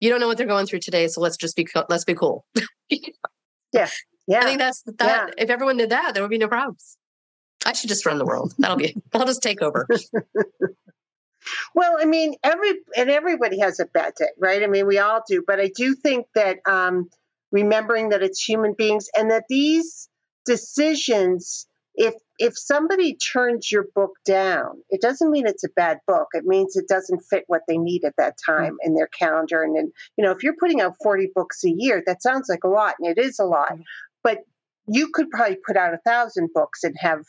[0.00, 1.08] you don't know what they're going through today.
[1.08, 2.44] So let's just be, let's be cool.
[3.72, 3.88] yeah.
[4.28, 4.40] Yeah.
[4.40, 5.28] I think that's that.
[5.28, 5.44] Yeah.
[5.44, 6.96] If everyone did that, there would be no problems.
[7.64, 8.54] I should just run the world.
[8.58, 9.86] That'll be, I'll just take over.
[11.74, 14.62] well, I mean, every, and everybody has a bad day, right?
[14.62, 17.08] I mean, we all do, but I do think that, um,
[17.56, 20.10] remembering that it's human beings and that these
[20.44, 26.28] decisions, if, if somebody turns your book down, it doesn't mean it's a bad book.
[26.34, 28.52] It means it doesn't fit what they need at that hmm.
[28.52, 29.62] time in their calendar.
[29.62, 32.64] And then, you know, if you're putting out 40 books a year, that sounds like
[32.64, 33.72] a lot, and it is a lot.
[33.72, 33.80] Hmm.
[34.22, 34.40] But
[34.86, 37.22] you could probably put out a thousand books and have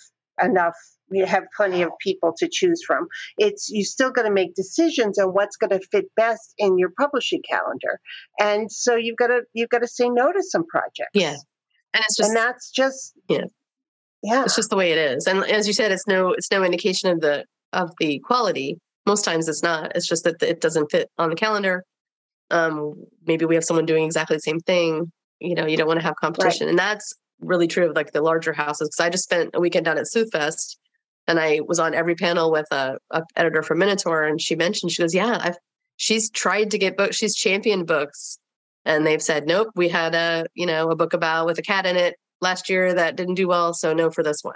[0.44, 0.76] enough
[1.10, 3.08] you have plenty of people to choose from.
[3.38, 6.92] It's you still got to make decisions on what's going to fit best in your
[7.00, 8.00] publishing calendar.
[8.40, 11.12] And so you've got to you've got to say no to some projects.
[11.14, 11.36] Yeah.
[11.94, 13.46] And it's just and that's just yeah.
[14.24, 14.44] Yeah.
[14.44, 15.28] It's just the way it is.
[15.28, 18.78] And as you said it's no it's no indication of the of the quality.
[19.06, 19.96] Most times it's not.
[19.96, 21.84] It's just that it doesn't fit on the calendar.
[22.52, 25.12] Um maybe we have someone doing exactly the same thing.
[25.40, 26.68] You know you don't want to have competition.
[26.68, 26.72] Right.
[26.72, 28.90] and that's really true of like the larger houses.
[28.90, 30.76] Because I just spent a weekend down at Sleuthfest
[31.28, 34.92] and I was on every panel with a, a, editor from Minotaur and she mentioned
[34.92, 35.58] she goes yeah I've
[35.96, 38.40] she's tried to get books she's championed books
[38.86, 41.86] and they've said nope we had a you know a book about with a cat
[41.86, 44.56] in it last year that didn't do well so no for this one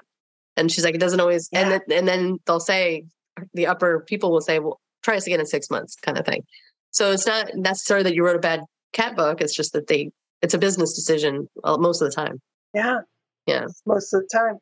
[0.56, 1.62] and she's like it doesn't always yeah.
[1.62, 3.04] and then, and then they'll say
[3.54, 6.44] the upper people will say well try us again in six months kind of thing
[6.92, 8.62] so it's not necessarily that you wrote a bad
[8.94, 12.40] cat book it's just that they it's a business decision uh, most of the time
[12.74, 13.00] yeah.
[13.48, 13.68] Yeah.
[13.86, 14.58] Most of the time.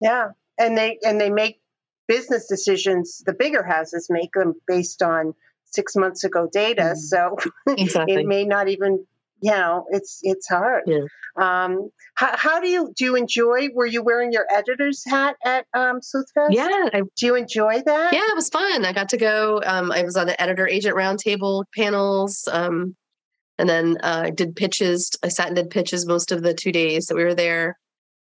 [0.00, 0.28] Yeah.
[0.58, 1.60] And they and they make
[2.06, 6.94] business decisions, the bigger houses make them based on six months ago data.
[6.94, 6.96] Mm.
[6.96, 7.36] So
[7.68, 8.14] exactly.
[8.14, 9.04] it may not even
[9.40, 10.84] you know, it's it's hard.
[10.86, 11.04] Yeah.
[11.36, 13.68] Um, how, how, do you do you enjoy?
[13.72, 16.48] Were you wearing your editor's hat at um, Sleuthfest?
[16.50, 16.88] Yeah.
[16.92, 18.12] I, do you enjoy that?
[18.12, 18.84] Yeah, it was fun.
[18.84, 19.60] I got to go.
[19.64, 22.48] Um, I was on the editor agent roundtable panels.
[22.50, 22.96] Um,
[23.58, 25.12] and then uh, I did pitches.
[25.22, 27.78] I sat and did pitches most of the two days that we were there.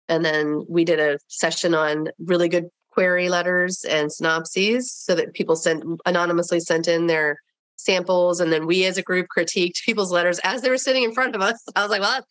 [0.10, 5.34] And then we did a session on really good query letters and synopses so that
[5.34, 7.38] people sent anonymously sent in their
[7.76, 8.39] samples.
[8.39, 11.36] And then we as a group critiqued people's letters as they were sitting in front
[11.36, 11.62] of us.
[11.76, 12.26] I was like, well,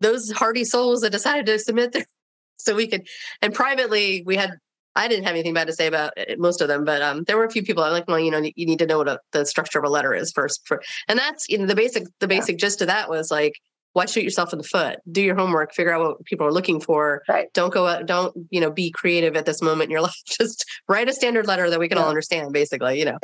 [0.00, 2.04] those hardy souls that decided to submit their
[2.56, 3.06] so we could
[3.42, 4.58] and privately we had
[4.96, 7.36] I didn't have anything bad to say about it, most of them, but um, there
[7.36, 7.82] were a few people.
[7.82, 9.88] I'm like, well, you know, you need to know what a, the structure of a
[9.88, 12.58] letter is first, for, and that's you know the basic the basic yeah.
[12.66, 13.54] gist of that was like,
[13.94, 14.98] why shoot yourself in the foot?
[15.10, 17.22] Do your homework, figure out what people are looking for.
[17.28, 17.46] Right.
[17.54, 20.20] Don't go out, don't you know, be creative at this moment in your life.
[20.26, 22.04] Just write a standard letter that we can yeah.
[22.04, 22.98] all understand, basically.
[22.98, 23.18] You know,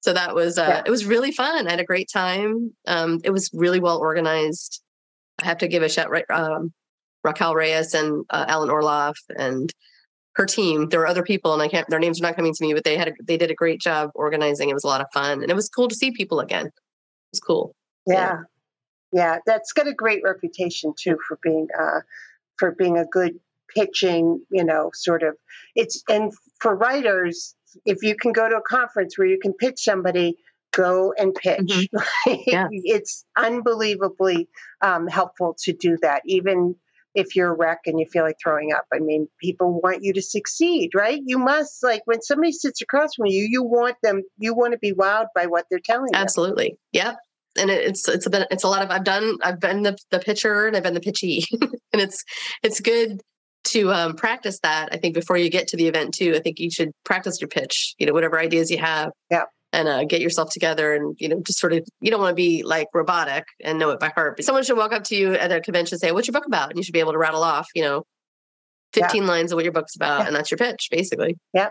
[0.00, 0.82] so that was uh, yeah.
[0.86, 1.66] it was really fun.
[1.66, 2.72] I had a great time.
[2.86, 4.80] Um, it was really well organized.
[5.40, 6.24] I have to give a shout right.
[6.30, 6.72] Um,
[7.24, 9.72] Raquel Reyes and uh, Alan Orloff and
[10.34, 10.88] her team.
[10.88, 11.88] There were other people, and I can't.
[11.88, 13.80] Their names are not coming to me, but they had a, they did a great
[13.80, 14.70] job organizing.
[14.70, 16.66] It was a lot of fun, and it was cool to see people again.
[16.66, 16.72] It
[17.32, 17.74] was cool.
[18.06, 18.38] Yeah,
[19.12, 22.00] yeah, that's got a great reputation too for being uh,
[22.58, 23.38] for being a good
[23.74, 24.44] pitching.
[24.50, 25.36] You know, sort of.
[25.74, 29.80] It's and for writers, if you can go to a conference where you can pitch
[29.82, 30.36] somebody,
[30.72, 31.88] go and pitch.
[31.94, 31.98] Mm-hmm.
[32.46, 32.68] Yeah.
[32.70, 34.48] it's unbelievably
[34.80, 36.76] um, helpful to do that, even
[37.14, 38.86] if you're a wreck and you feel like throwing up.
[38.92, 41.20] I mean, people want you to succeed, right?
[41.24, 44.78] You must like when somebody sits across from you, you want them, you want to
[44.78, 46.18] be wowed by what they're telling you.
[46.18, 46.78] Absolutely.
[46.92, 47.16] Yep.
[47.58, 50.18] And it's it's a bit it's a lot of I've done I've been the, the
[50.18, 51.44] pitcher and I've been the pitchee.
[51.92, 52.24] and it's
[52.62, 53.20] it's good
[53.64, 54.88] to um, practice that.
[54.92, 56.34] I think before you get to the event too.
[56.34, 59.10] I think you should practice your pitch, you know, whatever ideas you have.
[59.30, 62.30] Yeah and uh, get yourself together and you know just sort of you don't want
[62.30, 65.16] to be like robotic and know it by heart but someone should walk up to
[65.16, 67.12] you at a convention and say what's your book about and you should be able
[67.12, 68.04] to rattle off you know
[68.92, 69.28] 15 yeah.
[69.28, 70.26] lines of what your book's about yeah.
[70.26, 71.70] and that's your pitch basically yeah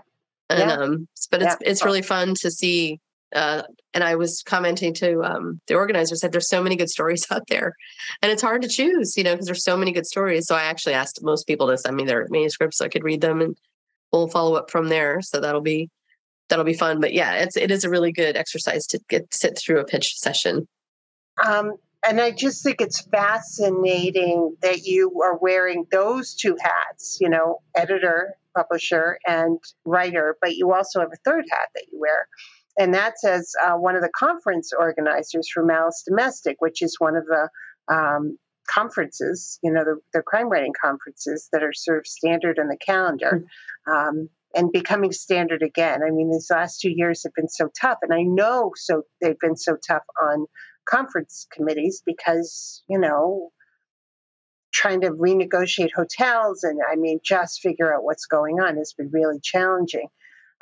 [0.50, 0.76] and yeah.
[0.76, 3.00] um but it's it's really fun to see
[3.36, 3.63] uh,
[3.94, 7.48] and I was commenting to um, the organizer said there's so many good stories out
[7.48, 7.76] there,
[8.22, 10.48] and it's hard to choose, you know, because there's so many good stories.
[10.48, 13.22] So I actually asked most people to send me their manuscripts so I could read
[13.22, 13.58] them, and
[14.12, 15.22] we'll follow up from there.
[15.22, 15.89] So that'll be
[16.50, 17.00] that'll be fun.
[17.00, 20.17] But yeah, it's it is a really good exercise to get sit through a pitch
[20.17, 20.67] session.
[21.46, 21.74] Um,
[22.08, 27.62] and I just think it's fascinating that you are wearing those two hats, you know,
[27.76, 32.28] editor publisher and writer, but you also have a third hat that you wear.
[32.77, 37.15] And that's as uh, one of the conference organizers for Malice Domestic, which is one
[37.15, 37.49] of the
[37.93, 38.38] um,
[38.69, 42.77] conferences, you know, the, the, crime writing conferences that are sort of standard on the
[42.77, 43.43] calendar.
[43.88, 43.91] Mm-hmm.
[43.91, 46.01] Um, and becoming standard again.
[46.05, 49.39] I mean, these last two years have been so tough, and I know so they've
[49.39, 50.45] been so tough on
[50.86, 53.51] conference committees because you know
[54.73, 59.10] trying to renegotiate hotels and I mean just figure out what's going on has been
[59.12, 60.07] really challenging.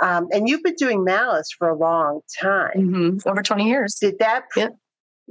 [0.02, 3.30] Um, and you've been doing Malice for a long time, mm-hmm.
[3.30, 3.96] over twenty years.
[3.96, 4.50] Did that?
[4.50, 4.70] Pre- yeah.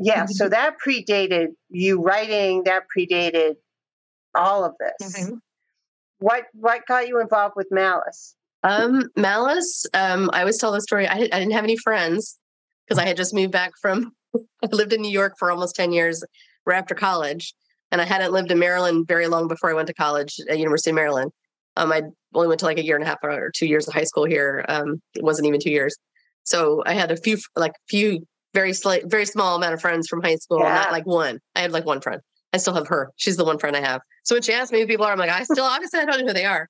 [0.00, 0.22] Yeah.
[0.24, 0.32] Mm-hmm.
[0.32, 2.64] So that predated you writing.
[2.64, 3.54] That predated
[4.34, 5.20] all of this.
[5.20, 5.34] Mm-hmm.
[6.18, 8.34] What What got you involved with Malice?
[8.62, 9.86] Um, Malice.
[9.94, 11.06] Um, I always tell the story.
[11.06, 12.38] I, I didn't have any friends
[12.86, 14.12] because I had just moved back from.
[14.36, 16.22] I lived in New York for almost ten years
[16.66, 17.54] right after college,
[17.90, 20.90] and I hadn't lived in Maryland very long before I went to college at University
[20.90, 21.32] of Maryland.
[21.78, 22.02] Um, I
[22.34, 24.24] only went to like a year and a half or two years of high school
[24.24, 24.64] here.
[24.68, 25.96] Um, it wasn't even two years,
[26.44, 30.22] so I had a few like few very slight, very small amount of friends from
[30.22, 30.60] high school.
[30.60, 30.74] Yeah.
[30.74, 31.38] Not like one.
[31.54, 32.20] I had like one friend.
[32.52, 33.10] I still have her.
[33.16, 34.00] She's the one friend I have.
[34.24, 36.20] So when she asked me who people are, I'm like, I still obviously I don't
[36.20, 36.68] know who they are.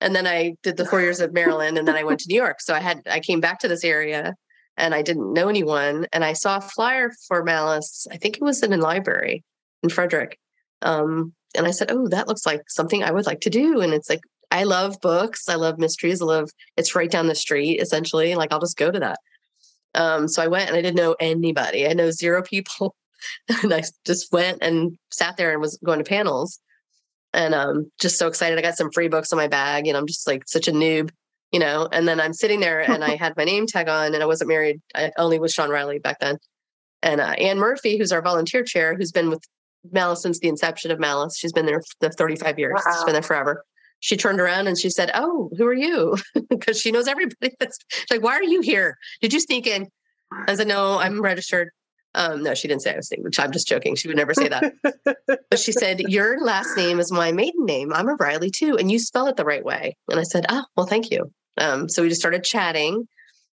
[0.00, 2.36] And then I did the four years of Maryland, and then I went to New
[2.36, 2.60] York.
[2.60, 4.34] So I had I came back to this area,
[4.76, 8.06] and I didn't know anyone, and I saw a flyer for Malice.
[8.10, 9.42] I think it was in a library
[9.82, 10.38] in Frederick,
[10.82, 13.94] um, and I said, "Oh, that looks like something I would like to do." And
[13.94, 14.20] it's like
[14.56, 18.34] I love books, I love mysteries, I love it's right down the street essentially.
[18.34, 19.18] Like I'll just go to that.
[19.94, 21.86] Um, so I went and I didn't know anybody.
[21.86, 22.96] I know zero people,
[23.62, 26.58] and I just went and sat there and was going to panels,
[27.34, 28.58] and um, just so excited.
[28.58, 31.10] I got some free books in my bag, and I'm just like such a noob,
[31.52, 31.86] you know.
[31.92, 34.48] And then I'm sitting there, and I had my name tag on, and I wasn't
[34.48, 34.80] married.
[34.94, 36.38] I only was Shawn Reilly back then.
[37.02, 39.44] And uh, Anne Murphy, who's our volunteer chair, who's been with
[39.92, 41.36] Malice since the inception of Malice.
[41.36, 42.72] She's been there for 35 years.
[42.74, 42.92] Wow.
[42.92, 43.64] She's been there forever.
[44.00, 46.16] She turned around and she said, "Oh, who are you?"
[46.48, 47.54] Because she knows everybody.
[47.60, 47.78] That's
[48.10, 48.96] like, "Why are you here?
[49.20, 49.88] Did you sneak in?"
[50.32, 51.70] I said, "No, I'm registered."
[52.14, 53.24] Um, no, she didn't say I was sneaking.
[53.24, 53.94] Which I'm just joking.
[53.94, 54.72] She would never say that.
[55.50, 57.92] but she said, "Your last name is my maiden name.
[57.92, 60.64] I'm a Reilly too, and you spell it the right way." And I said, "Oh,
[60.76, 63.06] well, thank you." Um, so we just started chatting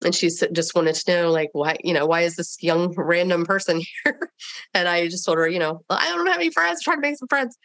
[0.05, 3.44] and she just wanted to know like why you know why is this young random
[3.44, 4.31] person here
[4.75, 7.03] and i just told her you know well, i don't have any friends I'm trying
[7.03, 7.57] to make some friends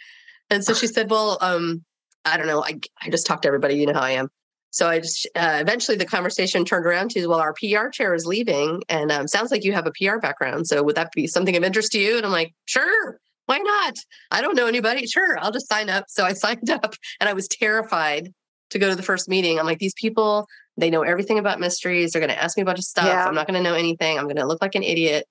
[0.50, 1.84] and so she said well um
[2.26, 4.30] i don't know i, I just talk to everybody you know how i am
[4.72, 8.26] so i just uh, eventually the conversation turned around to well our pr chair is
[8.26, 11.56] leaving and um, sounds like you have a pr background so would that be something
[11.56, 13.96] of interest to you and i'm like sure why not
[14.32, 17.34] i don't know anybody sure i'll just sign up so i signed up and i
[17.34, 18.32] was terrified
[18.70, 22.12] to go to the first meeting i'm like these people they know everything about mysteries.
[22.12, 23.06] They're going to ask me a bunch of stuff.
[23.06, 23.26] Yeah.
[23.26, 24.18] I'm not going to know anything.
[24.18, 25.26] I'm going to look like an idiot.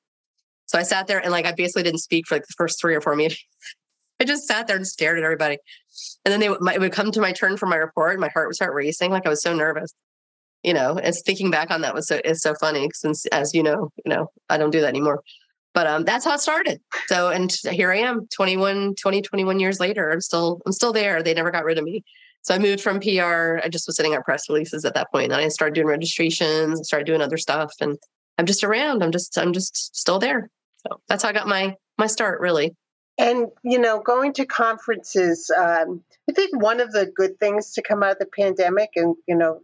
[0.67, 2.95] So I sat there and like I basically didn't speak for like the first three
[2.95, 3.45] or four meetings.
[4.21, 5.59] I just sat there and stared at everybody.
[6.25, 8.13] And then they my, it would come to my turn for my report.
[8.13, 9.11] And my heart would start racing.
[9.11, 9.93] Like I was so nervous.
[10.63, 13.63] You know, and thinking back on that was so it's so funny since as you
[13.63, 15.23] know, you know, I don't do that anymore.
[15.73, 16.81] But um that's how it started.
[17.07, 20.11] So and here I am 21, 20, 21 years later.
[20.11, 21.23] I'm still I'm still there.
[21.23, 22.05] They never got rid of me.
[22.43, 23.61] So I moved from PR.
[23.63, 26.87] I just was sitting on press releases at that point, and I started doing registrations,
[26.87, 27.99] started doing other stuff, and
[28.39, 29.03] I'm just around.
[29.03, 30.49] I'm just I'm just still there.
[30.79, 32.75] So that's how I got my my start, really.
[33.21, 37.83] And you know, going to conferences, um, I think one of the good things to
[37.83, 39.61] come out of the pandemic, and you know,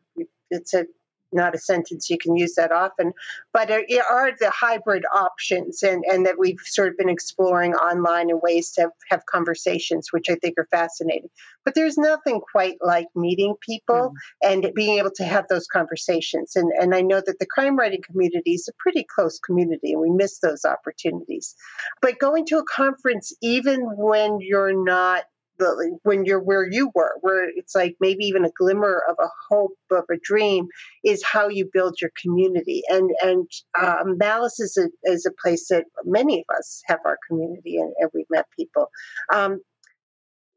[0.50, 0.86] it's a
[1.32, 3.12] not a sentence you can use that often,
[3.52, 8.30] but it are the hybrid options, and, and that we've sort of been exploring online
[8.30, 11.28] and ways to have, have conversations, which I think are fascinating.
[11.64, 14.50] But there's nothing quite like meeting people mm.
[14.50, 16.54] and being able to have those conversations.
[16.54, 20.00] And, and I know that the crime writing community is a pretty close community, and
[20.00, 21.54] we miss those opportunities.
[22.00, 25.24] But going to a conference, even when you're not
[25.58, 29.28] the, when you're where you were, where it's like maybe even a glimmer of a
[29.48, 30.66] hope of a dream,
[31.04, 32.82] is how you build your community.
[32.88, 33.48] And and
[33.80, 37.92] um, Malice is a is a place that many of us have our community and,
[37.98, 38.88] and we've met people.
[39.32, 39.60] Um,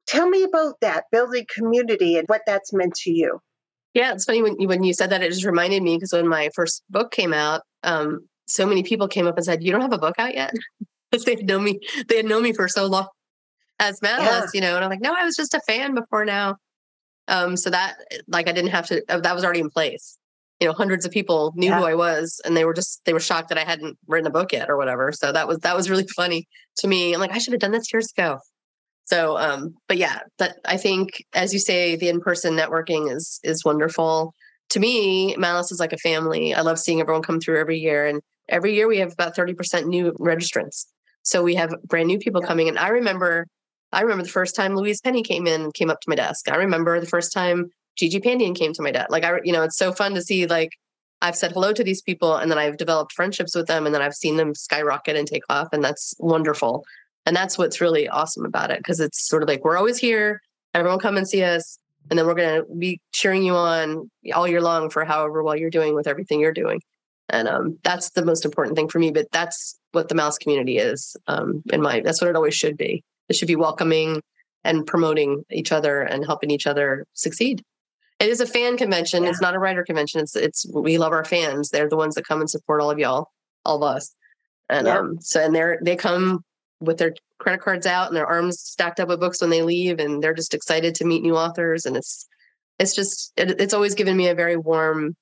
[0.08, 3.40] tell me about that building community and what that's meant to you.
[3.94, 5.24] Yeah, it's funny when you, when you said that.
[5.24, 9.08] It just reminded me because when my first book came out, um, so many people
[9.08, 10.54] came up and said, "You don't have a book out yet."
[11.12, 13.08] Because they had known me, they had known me for so long
[13.80, 14.46] as Malice, yeah.
[14.54, 16.58] you know, and I'm like, no, I was just a fan before now.
[17.28, 17.96] Um, so that
[18.28, 20.18] like I didn't have to uh, that was already in place.
[20.60, 21.80] You know, hundreds of people knew yeah.
[21.80, 24.32] who I was and they were just they were shocked that I hadn't written a
[24.32, 25.12] book yet or whatever.
[25.12, 27.14] So that was that was really funny to me.
[27.14, 28.40] I'm like, I should have done this years ago.
[29.06, 33.64] So um, but yeah, that I think as you say, the in-person networking is is
[33.64, 34.34] wonderful.
[34.70, 36.54] To me, Malice is like a family.
[36.54, 38.06] I love seeing everyone come through every year.
[38.06, 40.86] And every year we have about 30% new registrants.
[41.24, 42.48] So we have brand new people yeah.
[42.48, 42.68] coming.
[42.68, 43.48] And I remember
[43.92, 46.50] I remember the first time Louise Penny came in, and came up to my desk.
[46.50, 49.10] I remember the first time Gigi Pandian came to my desk.
[49.10, 50.72] Like I, you know, it's so fun to see like
[51.22, 54.02] I've said hello to these people and then I've developed friendships with them and then
[54.02, 55.68] I've seen them skyrocket and take off.
[55.74, 56.86] And that's wonderful.
[57.26, 60.42] And that's what's really awesome about it because it's sort of like we're always here.
[60.74, 61.78] Everyone come and see us.
[62.10, 65.56] And then we're going to be cheering you on all year long for however well
[65.56, 66.82] you're doing with everything you're doing.
[67.28, 69.12] And um, that's the most important thing for me.
[69.12, 71.16] But that's what the Malice community is.
[71.28, 73.04] Um, in my, that's what it always should be.
[73.30, 74.22] It should be welcoming
[74.64, 77.64] and promoting each other and helping each other succeed.
[78.20, 79.24] It is a fan convention.
[79.24, 79.30] Yeah.
[79.30, 80.20] It's not a writer convention.
[80.22, 81.70] It's it's we love our fans.
[81.70, 83.32] They're the ones that come and support all of y'all,
[83.64, 84.14] all of us.
[84.68, 84.98] And yeah.
[84.98, 86.44] um so and they're they come
[86.82, 90.00] with their credit cards out and their arms stacked up with books when they leave
[90.00, 92.28] and they're just excited to meet new authors and it's
[92.78, 95.16] it's just it, it's always given me a very warm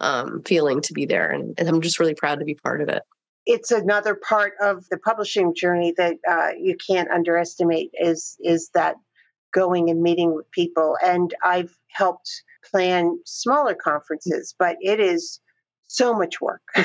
[0.00, 2.88] um feeling to be there and, and I'm just really proud to be part of
[2.88, 3.02] it
[3.46, 8.96] it's another part of the publishing journey that uh, you can't underestimate is is that
[9.52, 10.96] going and meeting with people.
[11.02, 12.30] And i've helped
[12.70, 15.40] plan smaller conferences but it is
[15.94, 16.62] so much work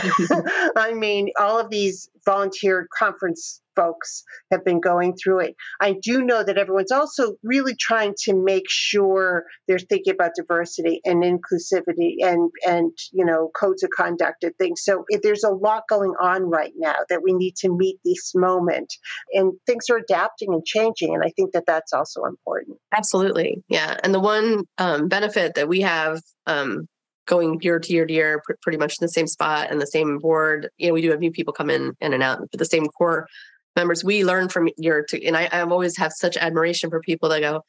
[0.76, 5.56] i mean all of these volunteer conference folks have been going through it.
[5.80, 11.00] I do know that everyone's also really trying to make sure they're thinking about diversity
[11.06, 14.82] and inclusivity and and you know codes of conduct and things.
[14.84, 18.94] So there's a lot going on right now that we need to meet this moment,
[19.34, 22.78] and things are adapting and changing, and I think that that's also important.
[22.92, 23.98] Absolutely, yeah.
[24.04, 26.22] And the one um, benefit that we have.
[26.46, 26.88] Um,
[27.30, 29.88] going year to year to year, pr- pretty much in the same spot and the
[29.88, 30.70] same board.
[30.78, 32.88] You know, we do have new people come in, in and out, but the same
[32.88, 33.28] core
[33.76, 37.30] members, we learn from your, to, and I, I've always have such admiration for people
[37.30, 37.62] that go,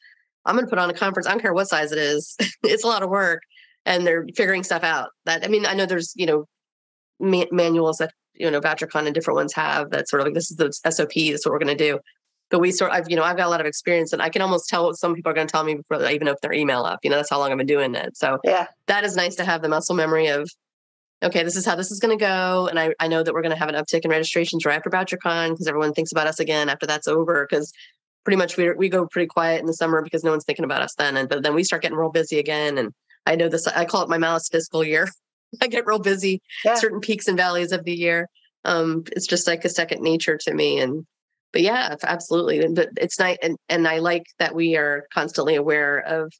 [0.45, 1.27] I'm going to put on a conference.
[1.27, 2.35] I don't care what size it is.
[2.63, 3.43] it's a lot of work
[3.85, 6.45] and they're figuring stuff out that, I mean, I know there's, you know,
[7.19, 10.49] ma- manuals that, you know, Bouchercon and different ones have that sort of like, this
[10.49, 11.99] is the SOP, this is what we're going to do.
[12.51, 14.41] But we sort I've, you know, I've got a lot of experience and I can
[14.41, 16.53] almost tell what some people are going to tell me before they even open their
[16.53, 16.99] email up.
[17.03, 18.17] You know, that's how long I've been doing it.
[18.17, 20.49] So yeah, that is nice to have the muscle memory of,
[21.23, 22.67] okay, this is how this is going to go.
[22.67, 24.89] And I, I know that we're going to have an uptick in registrations right after
[24.89, 27.71] Bouchercon because everyone thinks about us again after that's over because
[28.23, 30.81] pretty much we, we go pretty quiet in the summer because no one's thinking about
[30.81, 31.17] us then.
[31.17, 32.77] And but then we start getting real busy again.
[32.77, 32.93] And
[33.25, 35.07] I know this, I call it my Malice fiscal year.
[35.61, 36.75] I get real busy, yeah.
[36.75, 38.27] certain peaks and valleys of the year.
[38.63, 40.79] Um, it's just like a second nature to me.
[40.79, 41.05] And
[41.53, 42.65] but yeah, absolutely.
[42.73, 46.31] But it's nice and, and I like that we are constantly aware of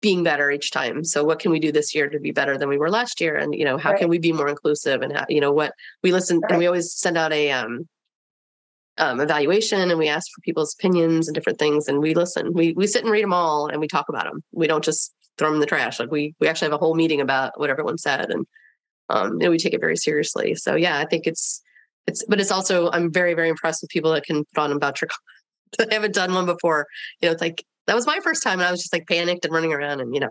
[0.00, 1.04] being better each time.
[1.04, 3.36] So what can we do this year to be better than we were last year?
[3.36, 4.00] And you know, how right.
[4.00, 5.00] can we be more inclusive?
[5.00, 6.50] And how, you know, what we listen right.
[6.50, 7.88] and we always send out a um,
[8.98, 11.88] um, evaluation and we ask for people's opinions and different things.
[11.88, 12.52] And we listen.
[12.52, 14.42] We we sit and read them all and we talk about them.
[14.52, 15.98] We don't just throw them in the trash.
[15.98, 18.46] Like we we actually have a whole meeting about what everyone said and
[19.08, 20.54] um, and we take it very seriously.
[20.56, 21.62] So yeah, I think it's
[22.06, 24.78] it's but it's also I'm very very impressed with people that can put on a
[24.78, 25.08] voucher.
[25.80, 26.86] I haven't done one before.
[27.20, 29.44] You know, it's like that was my first time and I was just like panicked
[29.44, 30.30] and running around and you know.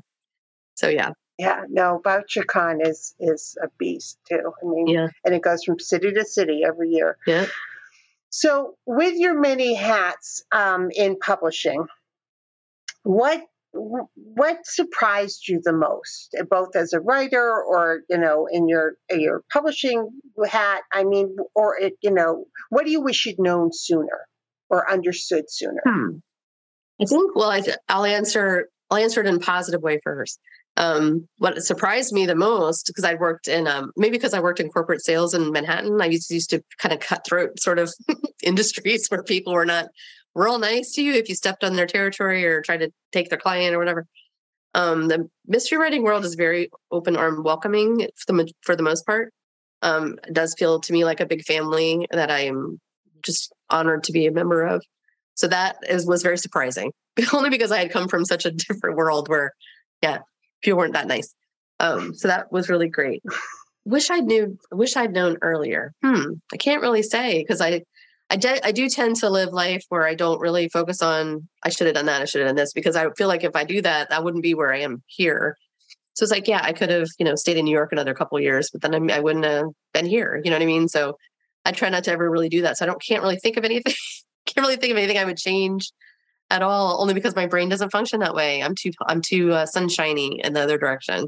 [0.75, 1.11] So yeah.
[1.37, 4.51] Yeah, no, Bouchercon is is a beast too.
[4.61, 5.07] I mean, yeah.
[5.25, 7.17] and it goes from city to city every year.
[7.25, 7.47] Yeah.
[8.29, 11.85] So, with your many hats um, in publishing,
[13.03, 13.41] what
[13.73, 19.43] what surprised you the most, both as a writer or you know in your your
[19.51, 20.09] publishing
[20.45, 20.81] hat?
[20.91, 24.27] I mean, or it, you know, what do you wish you'd known sooner
[24.69, 25.81] or understood sooner?
[25.85, 26.17] Hmm.
[27.01, 27.61] I think, well, I,
[27.97, 30.39] will answer, I'll answer it in a positive way first.
[30.77, 34.59] Um, what surprised me the most, because I worked in, um, maybe because I worked
[34.59, 37.91] in corporate sales in Manhattan, I used to, used to kind of cutthroat sort of
[38.43, 39.87] industries where people were not
[40.35, 43.39] real nice to you if you stepped on their territory or tried to take their
[43.39, 44.07] client or whatever.
[44.73, 49.05] Um, the mystery writing world is very open arm welcoming for the, for the most
[49.05, 49.33] part.
[49.81, 52.79] Um, it does feel to me like a big family that I'm
[53.23, 54.83] just honored to be a member of.
[55.35, 56.91] So that is was very surprising,
[57.33, 59.53] only because I had come from such a different world where,
[60.01, 60.19] yeah,
[60.61, 61.33] people weren't that nice.
[61.79, 63.23] Um, so that was really great.
[63.85, 64.57] Wish I knew.
[64.71, 65.93] Wish I'd known earlier.
[66.03, 66.33] Hmm.
[66.53, 67.81] I can't really say because I,
[68.31, 71.49] I, de- I do tend to live life where I don't really focus on.
[71.63, 72.21] I should have done that.
[72.21, 74.41] I should have done this because I feel like if I do that, I wouldn't
[74.41, 75.57] be where I am here.
[76.13, 78.39] So it's like, yeah, I could have, you know, stayed in New York another couple
[78.39, 80.39] years, but then I, I wouldn't have been here.
[80.41, 80.87] You know what I mean?
[80.87, 81.17] So
[81.65, 82.77] I try not to ever really do that.
[82.77, 83.93] So I don't can't really think of anything
[84.45, 85.91] can't really think of anything I would change
[86.49, 88.63] at all, only because my brain doesn't function that way.
[88.63, 91.25] I'm too I'm too uh, sunshiny in the other direction.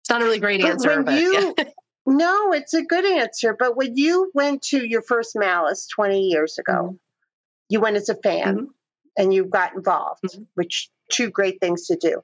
[0.00, 1.64] It's not a really great but answer, but you, yeah.
[2.08, 3.54] no, it's a good answer.
[3.58, 6.94] But when you went to your first Malice 20 years ago, mm-hmm.
[7.68, 8.64] you went as a fan mm-hmm.
[9.16, 10.42] and you got involved, mm-hmm.
[10.54, 12.22] which two great things to do.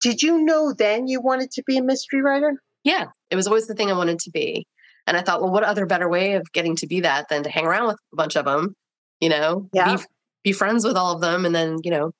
[0.00, 2.54] Did you know then you wanted to be a mystery writer?
[2.84, 4.66] Yeah, it was always the thing I wanted to be.
[5.06, 7.50] And I thought, well, what other better way of getting to be that than to
[7.50, 8.74] hang around with a bunch of them,
[9.20, 9.96] you know, yeah.
[9.96, 10.02] be,
[10.44, 12.12] be friends with all of them and then, you know,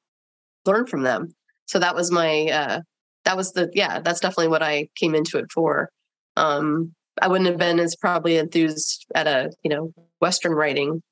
[0.67, 1.35] learn from them.
[1.67, 2.81] So that was my uh
[3.25, 5.91] that was the yeah, that's definitely what I came into it for.
[6.37, 11.03] Um I wouldn't have been as probably enthused at a, you know, Western writing.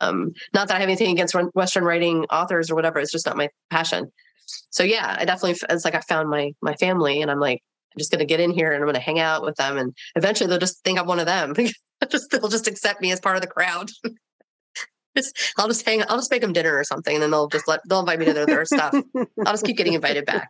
[0.00, 2.98] Um, not that I have anything against Western writing authors or whatever.
[2.98, 4.12] It's just not my passion.
[4.70, 7.62] So yeah, I definitely, it's like I found my, my family and I'm like,
[7.92, 9.78] I'm just going to get in here and I'm going to hang out with them.
[9.78, 11.54] And eventually they'll just think I'm one of them.
[12.08, 13.90] just, they'll just accept me as part of the crowd.
[15.56, 16.02] I'll just hang.
[16.08, 18.26] I'll just make them dinner or something, and then they'll just let they'll invite me
[18.26, 18.94] to their, their stuff.
[19.44, 20.48] I'll just keep getting invited back.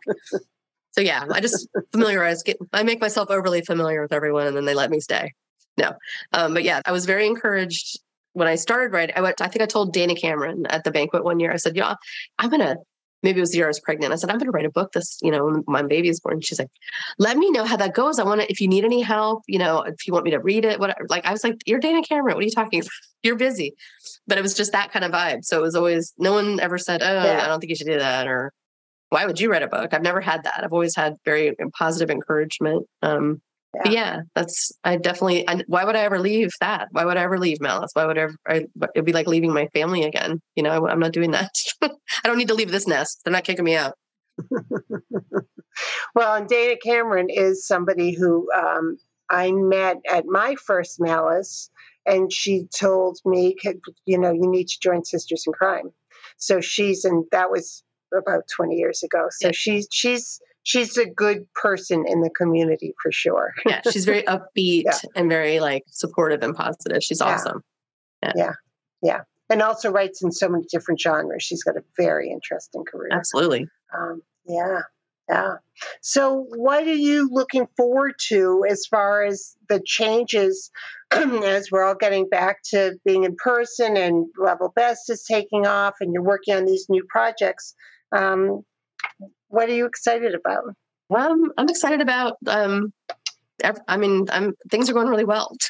[0.91, 2.43] So yeah, I just familiarize.
[2.43, 5.33] Get I make myself overly familiar with everyone, and then they let me stay.
[5.77, 5.93] No,
[6.33, 7.99] um, but yeah, I was very encouraged
[8.33, 9.15] when I started writing.
[9.15, 9.41] I went.
[9.41, 11.51] I think I told Dana Cameron at the banquet one year.
[11.51, 11.95] I said, "Yeah,
[12.37, 12.77] I'm gonna."
[13.21, 14.13] Maybe it was the year I was pregnant.
[14.13, 16.39] I said, "I'm gonna write a book this, you know, when my baby is born."
[16.41, 16.69] She's like,
[17.17, 18.17] "Let me know how that goes.
[18.17, 18.49] I want to.
[18.49, 21.05] If you need any help, you know, if you want me to read it, whatever."
[21.09, 22.35] Like I was like, "You're Dana Cameron.
[22.35, 22.79] What are you talking?
[22.79, 22.91] About?
[23.23, 23.73] You're busy."
[24.27, 25.43] But it was just that kind of vibe.
[25.43, 27.43] So it was always no one ever said, "Oh, yeah.
[27.43, 28.53] I don't think you should do that," or
[29.09, 29.93] why would you write a book?
[29.93, 30.63] I've never had that.
[30.63, 32.85] I've always had very positive encouragement.
[33.01, 33.41] Um,
[33.85, 33.91] yeah.
[33.91, 35.47] Yeah, that's I definitely.
[35.47, 36.87] I, why would I ever leave that?
[36.91, 37.91] Why would I ever leave Malice?
[37.93, 38.21] Why would I?
[38.21, 40.41] Ever, I it'd be like leaving my family again.
[40.55, 41.51] You know, I, am not doing that.
[41.81, 41.89] I
[42.23, 43.21] don't need to leave this nest.
[43.23, 43.93] They're not kicking me out.
[46.15, 48.97] well, and Dana Cameron is somebody who um,
[49.29, 51.69] I met at my first Malice,
[52.07, 53.55] and she told me,
[54.05, 55.91] you know, you need to join Sisters in Crime.
[56.37, 57.83] So she's and that was
[58.17, 59.27] about 20 years ago.
[59.31, 59.51] So yeah.
[59.53, 63.53] she's she's she's a good person in the community for sure.
[63.65, 64.99] yeah, she's very upbeat yeah.
[65.15, 67.03] and very like supportive and positive.
[67.03, 67.63] She's awesome.
[68.23, 68.33] Yeah.
[68.35, 68.53] yeah.
[69.01, 69.21] Yeah.
[69.49, 71.41] And also writes in so many different genres.
[71.43, 73.09] She's got a very interesting career.
[73.11, 73.67] Absolutely.
[73.97, 74.81] Um, yeah.
[75.29, 75.55] Yeah.
[76.01, 80.71] So, what are you looking forward to as far as the changes
[81.11, 85.95] as we're all getting back to being in person and Level Best is taking off
[86.01, 87.75] and you're working on these new projects?
[88.11, 88.63] Um,
[89.47, 90.63] what are you excited about?
[91.09, 92.37] Well, I'm excited about.
[92.47, 92.93] Um,
[93.87, 95.55] I mean, I'm things are going really well.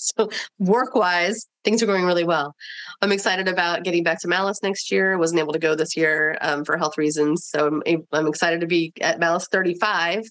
[0.00, 0.30] So
[0.60, 2.54] work wise, things are going really well.
[3.02, 5.18] I'm excited about getting back to Malice next year.
[5.18, 8.68] Wasn't able to go this year um, for health reasons, so I'm, I'm excited to
[8.68, 10.22] be at Malice 35,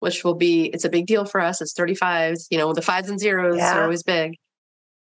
[0.00, 1.62] which will be it's a big deal for us.
[1.62, 2.44] It's 35s.
[2.50, 3.78] You know, the fives and zeros yeah.
[3.78, 4.36] are always big.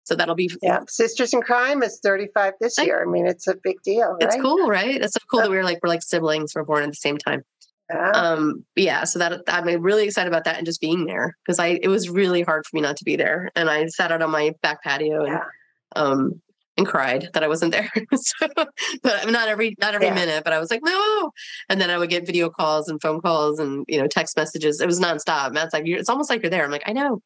[0.04, 0.82] So that'll be yeah.
[0.88, 3.04] Sisters in Crime is 35 this I, year.
[3.04, 4.14] I mean, it's a big deal.
[4.14, 4.24] Right?
[4.24, 5.02] It's cool, right?
[5.02, 6.54] It's so cool that we're like we're like siblings.
[6.56, 7.44] We're born at the same time.
[7.90, 8.12] Yeah.
[8.12, 11.80] Um, yeah, so that I'm really excited about that and just being there because I
[11.82, 13.52] it was really hard for me not to be there.
[13.56, 15.44] And I sat out on my back patio and yeah.
[15.96, 16.42] um
[16.78, 17.92] and cried that I wasn't there.
[18.16, 18.48] so,
[19.04, 20.16] but not every not every yeah.
[20.16, 21.32] minute, but I was like, no.
[21.70, 24.80] And then I would get video calls and phone calls and you know text messages.
[24.80, 25.52] It was nonstop.
[25.52, 26.64] Matt's like, it's almost like you're there.
[26.64, 27.22] I'm like, I know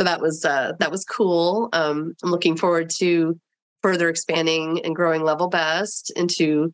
[0.00, 1.68] so that was uh, that was cool.
[1.74, 3.38] Um, I'm looking forward to
[3.82, 6.72] further expanding and growing Level Best into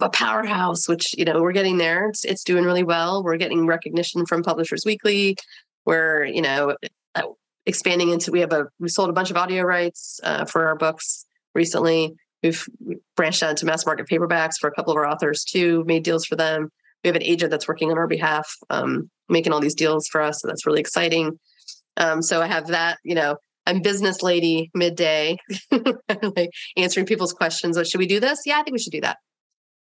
[0.00, 2.08] a powerhouse, which you know we're getting there.
[2.08, 3.22] It's it's doing really well.
[3.22, 5.36] We're getting recognition from Publishers Weekly.
[5.84, 6.74] We're you know
[7.14, 7.22] uh,
[7.66, 8.32] expanding into.
[8.32, 12.14] We have a we sold a bunch of audio rights uh, for our books recently.
[12.42, 12.66] We've
[13.14, 15.84] branched out into mass market paperbacks for a couple of our authors too.
[15.84, 16.70] Made deals for them.
[17.02, 20.22] We have an agent that's working on our behalf, um, making all these deals for
[20.22, 20.40] us.
[20.40, 21.38] So that's really exciting.
[21.96, 23.36] Um, so I have that, you know,
[23.66, 25.38] I'm business lady midday,
[26.36, 27.76] like answering people's questions.
[27.76, 28.42] Like, should we do this?
[28.44, 29.18] Yeah, I think we should do that.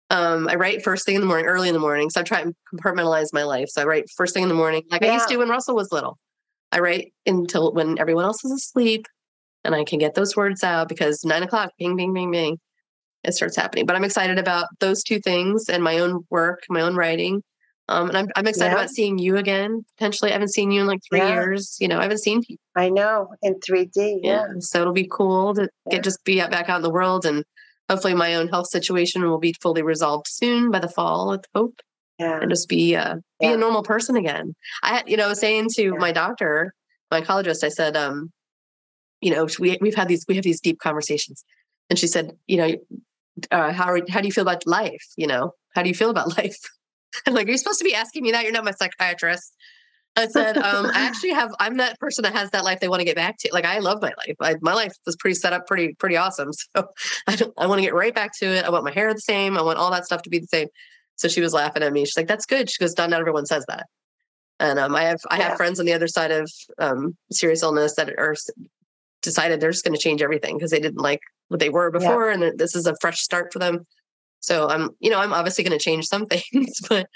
[0.10, 2.10] Um, I write first thing in the morning, early in the morning.
[2.10, 3.68] So I'm trying to compartmentalize my life.
[3.70, 5.12] So I write first thing in the morning, like yeah.
[5.12, 6.18] I used to when Russell was little.
[6.72, 9.06] I write until when everyone else is asleep
[9.64, 12.58] and I can get those words out because nine o'clock, bing, bing, bing, bing,
[13.24, 13.86] it starts happening.
[13.86, 17.44] But I'm excited about those two things and my own work, my own writing.
[17.90, 18.80] Um, and I'm, I'm excited yeah.
[18.80, 19.86] about seeing you again.
[19.98, 21.34] Potentially, I haven't seen you in like three yeah.
[21.34, 21.78] years.
[21.80, 22.58] You know, I haven't seen you.
[22.76, 23.92] I know in 3D.
[23.96, 24.20] Yeah.
[24.24, 24.46] yeah.
[24.60, 27.46] So it'll be cool to get just be out, back out in the world, and
[27.90, 31.30] hopefully, my own health situation will be fully resolved soon by the fall.
[31.30, 31.80] With hope.
[32.20, 32.42] Yeah.
[32.42, 34.56] And just be uh, be a normal person again.
[34.84, 36.74] I had, you know saying to my doctor,
[37.12, 38.32] my oncologist, I said, um,
[39.22, 41.46] you know, we we've had these we have these deep conversations,
[41.90, 42.76] and she said, you know,
[43.52, 45.06] uh, how are, how do you feel about life?
[45.16, 46.60] You know, how do you feel about life?
[47.26, 48.44] I'm like, are you supposed to be asking me that?
[48.44, 49.54] You're not my psychiatrist.
[50.16, 53.02] I said, um, I actually have, I'm that person that has that life they want
[53.02, 53.50] to get back to.
[53.54, 54.36] Like, I love my life.
[54.42, 56.52] I, my life was pretty set up, pretty, pretty awesome.
[56.76, 56.88] So
[57.28, 58.66] I, I want to get right back to it.
[58.66, 59.58] I want my hair the same.
[59.58, 60.68] I want all that stuff to be the same.
[61.16, 62.06] So she was laughing at me.
[62.06, 62.70] She's like, that's good.
[62.70, 63.86] She goes, not, not everyone says that.
[64.60, 65.50] And um, I have, I yeah.
[65.50, 68.36] have friends on the other side of um, serious illness that are
[69.22, 72.30] decided they're just going to change everything because they didn't like what they were before.
[72.30, 72.48] Yeah.
[72.48, 73.86] And this is a fresh start for them.
[74.40, 77.08] So I'm, you know, I'm obviously going to change some things, but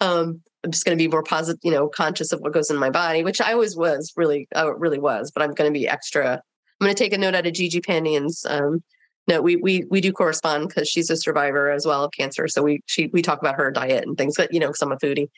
[0.00, 2.76] um, I'm just going to be more positive, you know, conscious of what goes in
[2.76, 5.88] my body, which I always was really, I really was, but I'm going to be
[5.88, 6.34] extra.
[6.80, 8.82] I'm going to take a note out of Gigi Pandian's um,
[9.30, 12.48] no, we we we do correspond because she's a survivor as well of cancer.
[12.48, 14.34] So we she we talk about her diet and things.
[14.36, 15.28] But you know, because I'm a foodie.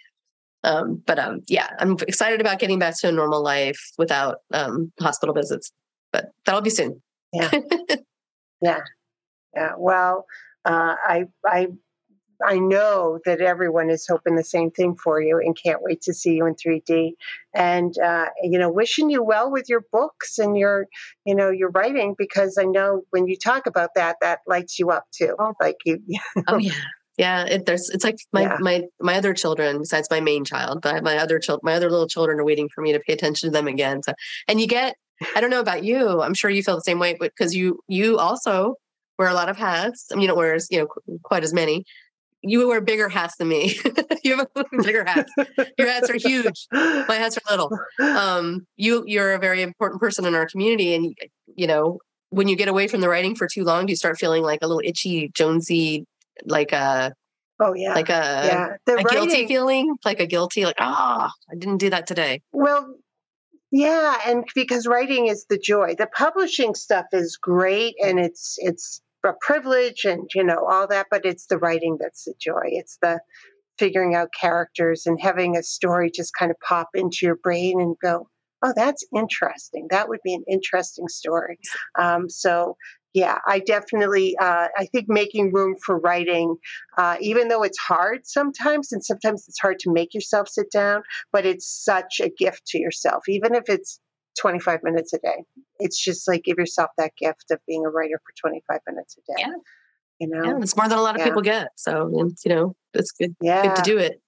[0.65, 4.93] Um, but um, yeah, I'm excited about getting back to a normal life without um,
[5.01, 5.73] hospital visits.
[6.13, 7.03] But that'll be soon.
[7.33, 7.51] Yeah.
[8.63, 8.81] yeah.
[9.55, 9.73] Yeah.
[9.77, 10.25] Well,
[10.65, 11.69] uh, I I
[12.45, 16.15] I know that everyone is hoping the same thing for you and can't wait to
[16.15, 17.13] see you in 3D.
[17.55, 20.87] And uh, you know, wishing you well with your books and your,
[21.25, 24.91] you know, your writing because I know when you talk about that, that lights you
[24.91, 25.35] up too.
[25.39, 25.55] Oh.
[25.61, 26.03] Like you.
[26.07, 26.43] you know.
[26.49, 26.73] Oh yeah.
[27.19, 27.91] Yeah, it, there's.
[27.91, 28.57] It's like my yeah.
[28.59, 32.09] my my other children, besides my main child, but my other child, my other little
[32.09, 34.03] children are waiting for me to pay attention to them again.
[34.03, 34.15] So,
[34.49, 34.97] and you get,
[35.37, 36.23] I don't know about you.
[36.23, 38.77] I'm sure you feel the same way, but because you you also
[39.19, 40.09] wear a lot of hats.
[40.11, 41.85] I mean, you don't wear as you know quite as many,
[42.43, 43.79] you wear bigger hats than me.
[44.25, 44.49] you have
[44.83, 45.33] bigger hats.
[45.79, 46.67] Your hats are huge.
[46.73, 47.79] My hats are little.
[48.01, 51.15] Um, you you're a very important person in our community, and
[51.55, 51.99] you know
[52.31, 54.61] when you get away from the writing for too long, do you start feeling like
[54.63, 56.07] a little itchy, Jonesy,
[56.45, 57.13] like a
[57.61, 58.77] oh yeah, like a yeah.
[58.87, 62.07] the a writing, guilty feeling, like a guilty, like ah, oh, I didn't do that
[62.07, 62.43] today.
[62.53, 62.97] Well,
[63.73, 65.95] yeah, and because writing is the joy.
[65.97, 71.07] The publishing stuff is great, and it's it's a privilege and you know all that
[71.11, 72.65] but it's the writing that's the joy.
[72.67, 73.21] It's the
[73.79, 77.97] figuring out characters and having a story just kind of pop into your brain and
[78.03, 78.29] go
[78.63, 79.87] oh that's interesting.
[79.91, 81.59] That would be an interesting story.
[81.99, 82.77] Um, so
[83.15, 86.57] yeah i definitely uh, i think making room for writing
[86.99, 91.03] uh, even though it's hard sometimes and sometimes it's hard to make yourself sit down
[91.33, 94.01] but it's such a gift to yourself even if it's
[94.39, 95.45] 25 minutes a day.
[95.79, 99.33] It's just like give yourself that gift of being a writer for 25 minutes a
[99.33, 99.43] day.
[99.47, 99.55] Yeah.
[100.19, 101.27] You know, yeah, it's more than a lot of yeah.
[101.27, 101.69] people get.
[101.77, 102.09] So,
[102.45, 103.63] you know, it's good, yeah.
[103.63, 104.21] good to do it.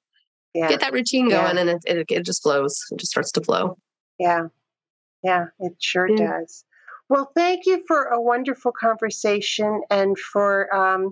[0.53, 0.68] Yeah.
[0.68, 2.80] Get that routine going and it, it, it, just flows.
[2.91, 3.78] It just starts to flow.
[4.18, 4.49] Yeah.
[5.22, 6.64] Yeah, it sure does.
[7.09, 11.11] Well, thank you for a wonderful conversation and for um,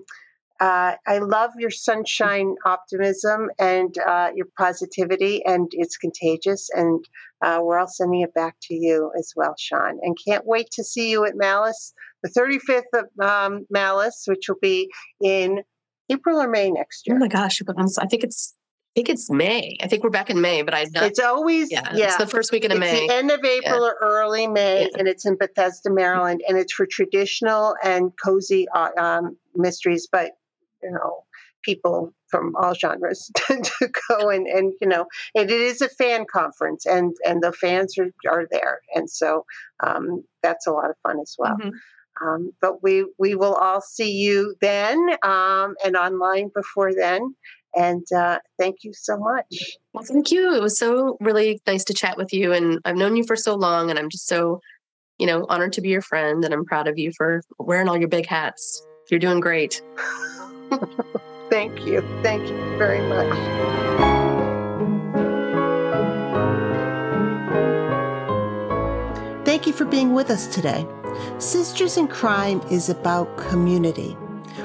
[0.59, 6.69] uh, I love your sunshine optimism and uh, your positivity, and it's contagious.
[6.73, 7.03] And
[7.43, 9.99] uh, we're all sending it back to you as well, Shawn.
[10.01, 14.59] And can't wait to see you at Malice, the 35th of um, Malice, which will
[14.61, 14.89] be
[15.21, 15.63] in
[16.09, 17.17] April or May next year.
[17.17, 17.61] Oh my gosh!
[17.99, 18.53] I think it's
[18.95, 19.77] think it's May.
[19.81, 22.05] I think we're back in May, but I It's always yeah, yeah.
[22.05, 23.07] It's the first weekend of it's May.
[23.07, 23.87] The end of April yeah.
[23.87, 24.97] or early May, yeah.
[24.97, 30.07] and it's in Bethesda, Maryland, and it's for traditional and cozy uh, um, mysteries.
[30.11, 30.31] But
[30.83, 31.23] you know
[31.63, 35.89] people from all genres tend to go and and you know it, it is a
[35.89, 39.45] fan conference and and the fans are, are there and so
[39.81, 42.27] um, that's a lot of fun as well mm-hmm.
[42.27, 47.33] um, but we we will all see you then um, and online before then
[47.75, 51.93] and uh, thank you so much well thank you it was so really nice to
[51.93, 54.59] chat with you and i've known you for so long and i'm just so
[55.17, 57.97] you know honored to be your friend and i'm proud of you for wearing all
[57.97, 59.81] your big hats you're doing great
[61.53, 62.01] Thank you.
[62.23, 63.29] Thank you very much.
[69.45, 70.87] Thank you for being with us today.
[71.37, 74.17] Sisters in Crime is about community.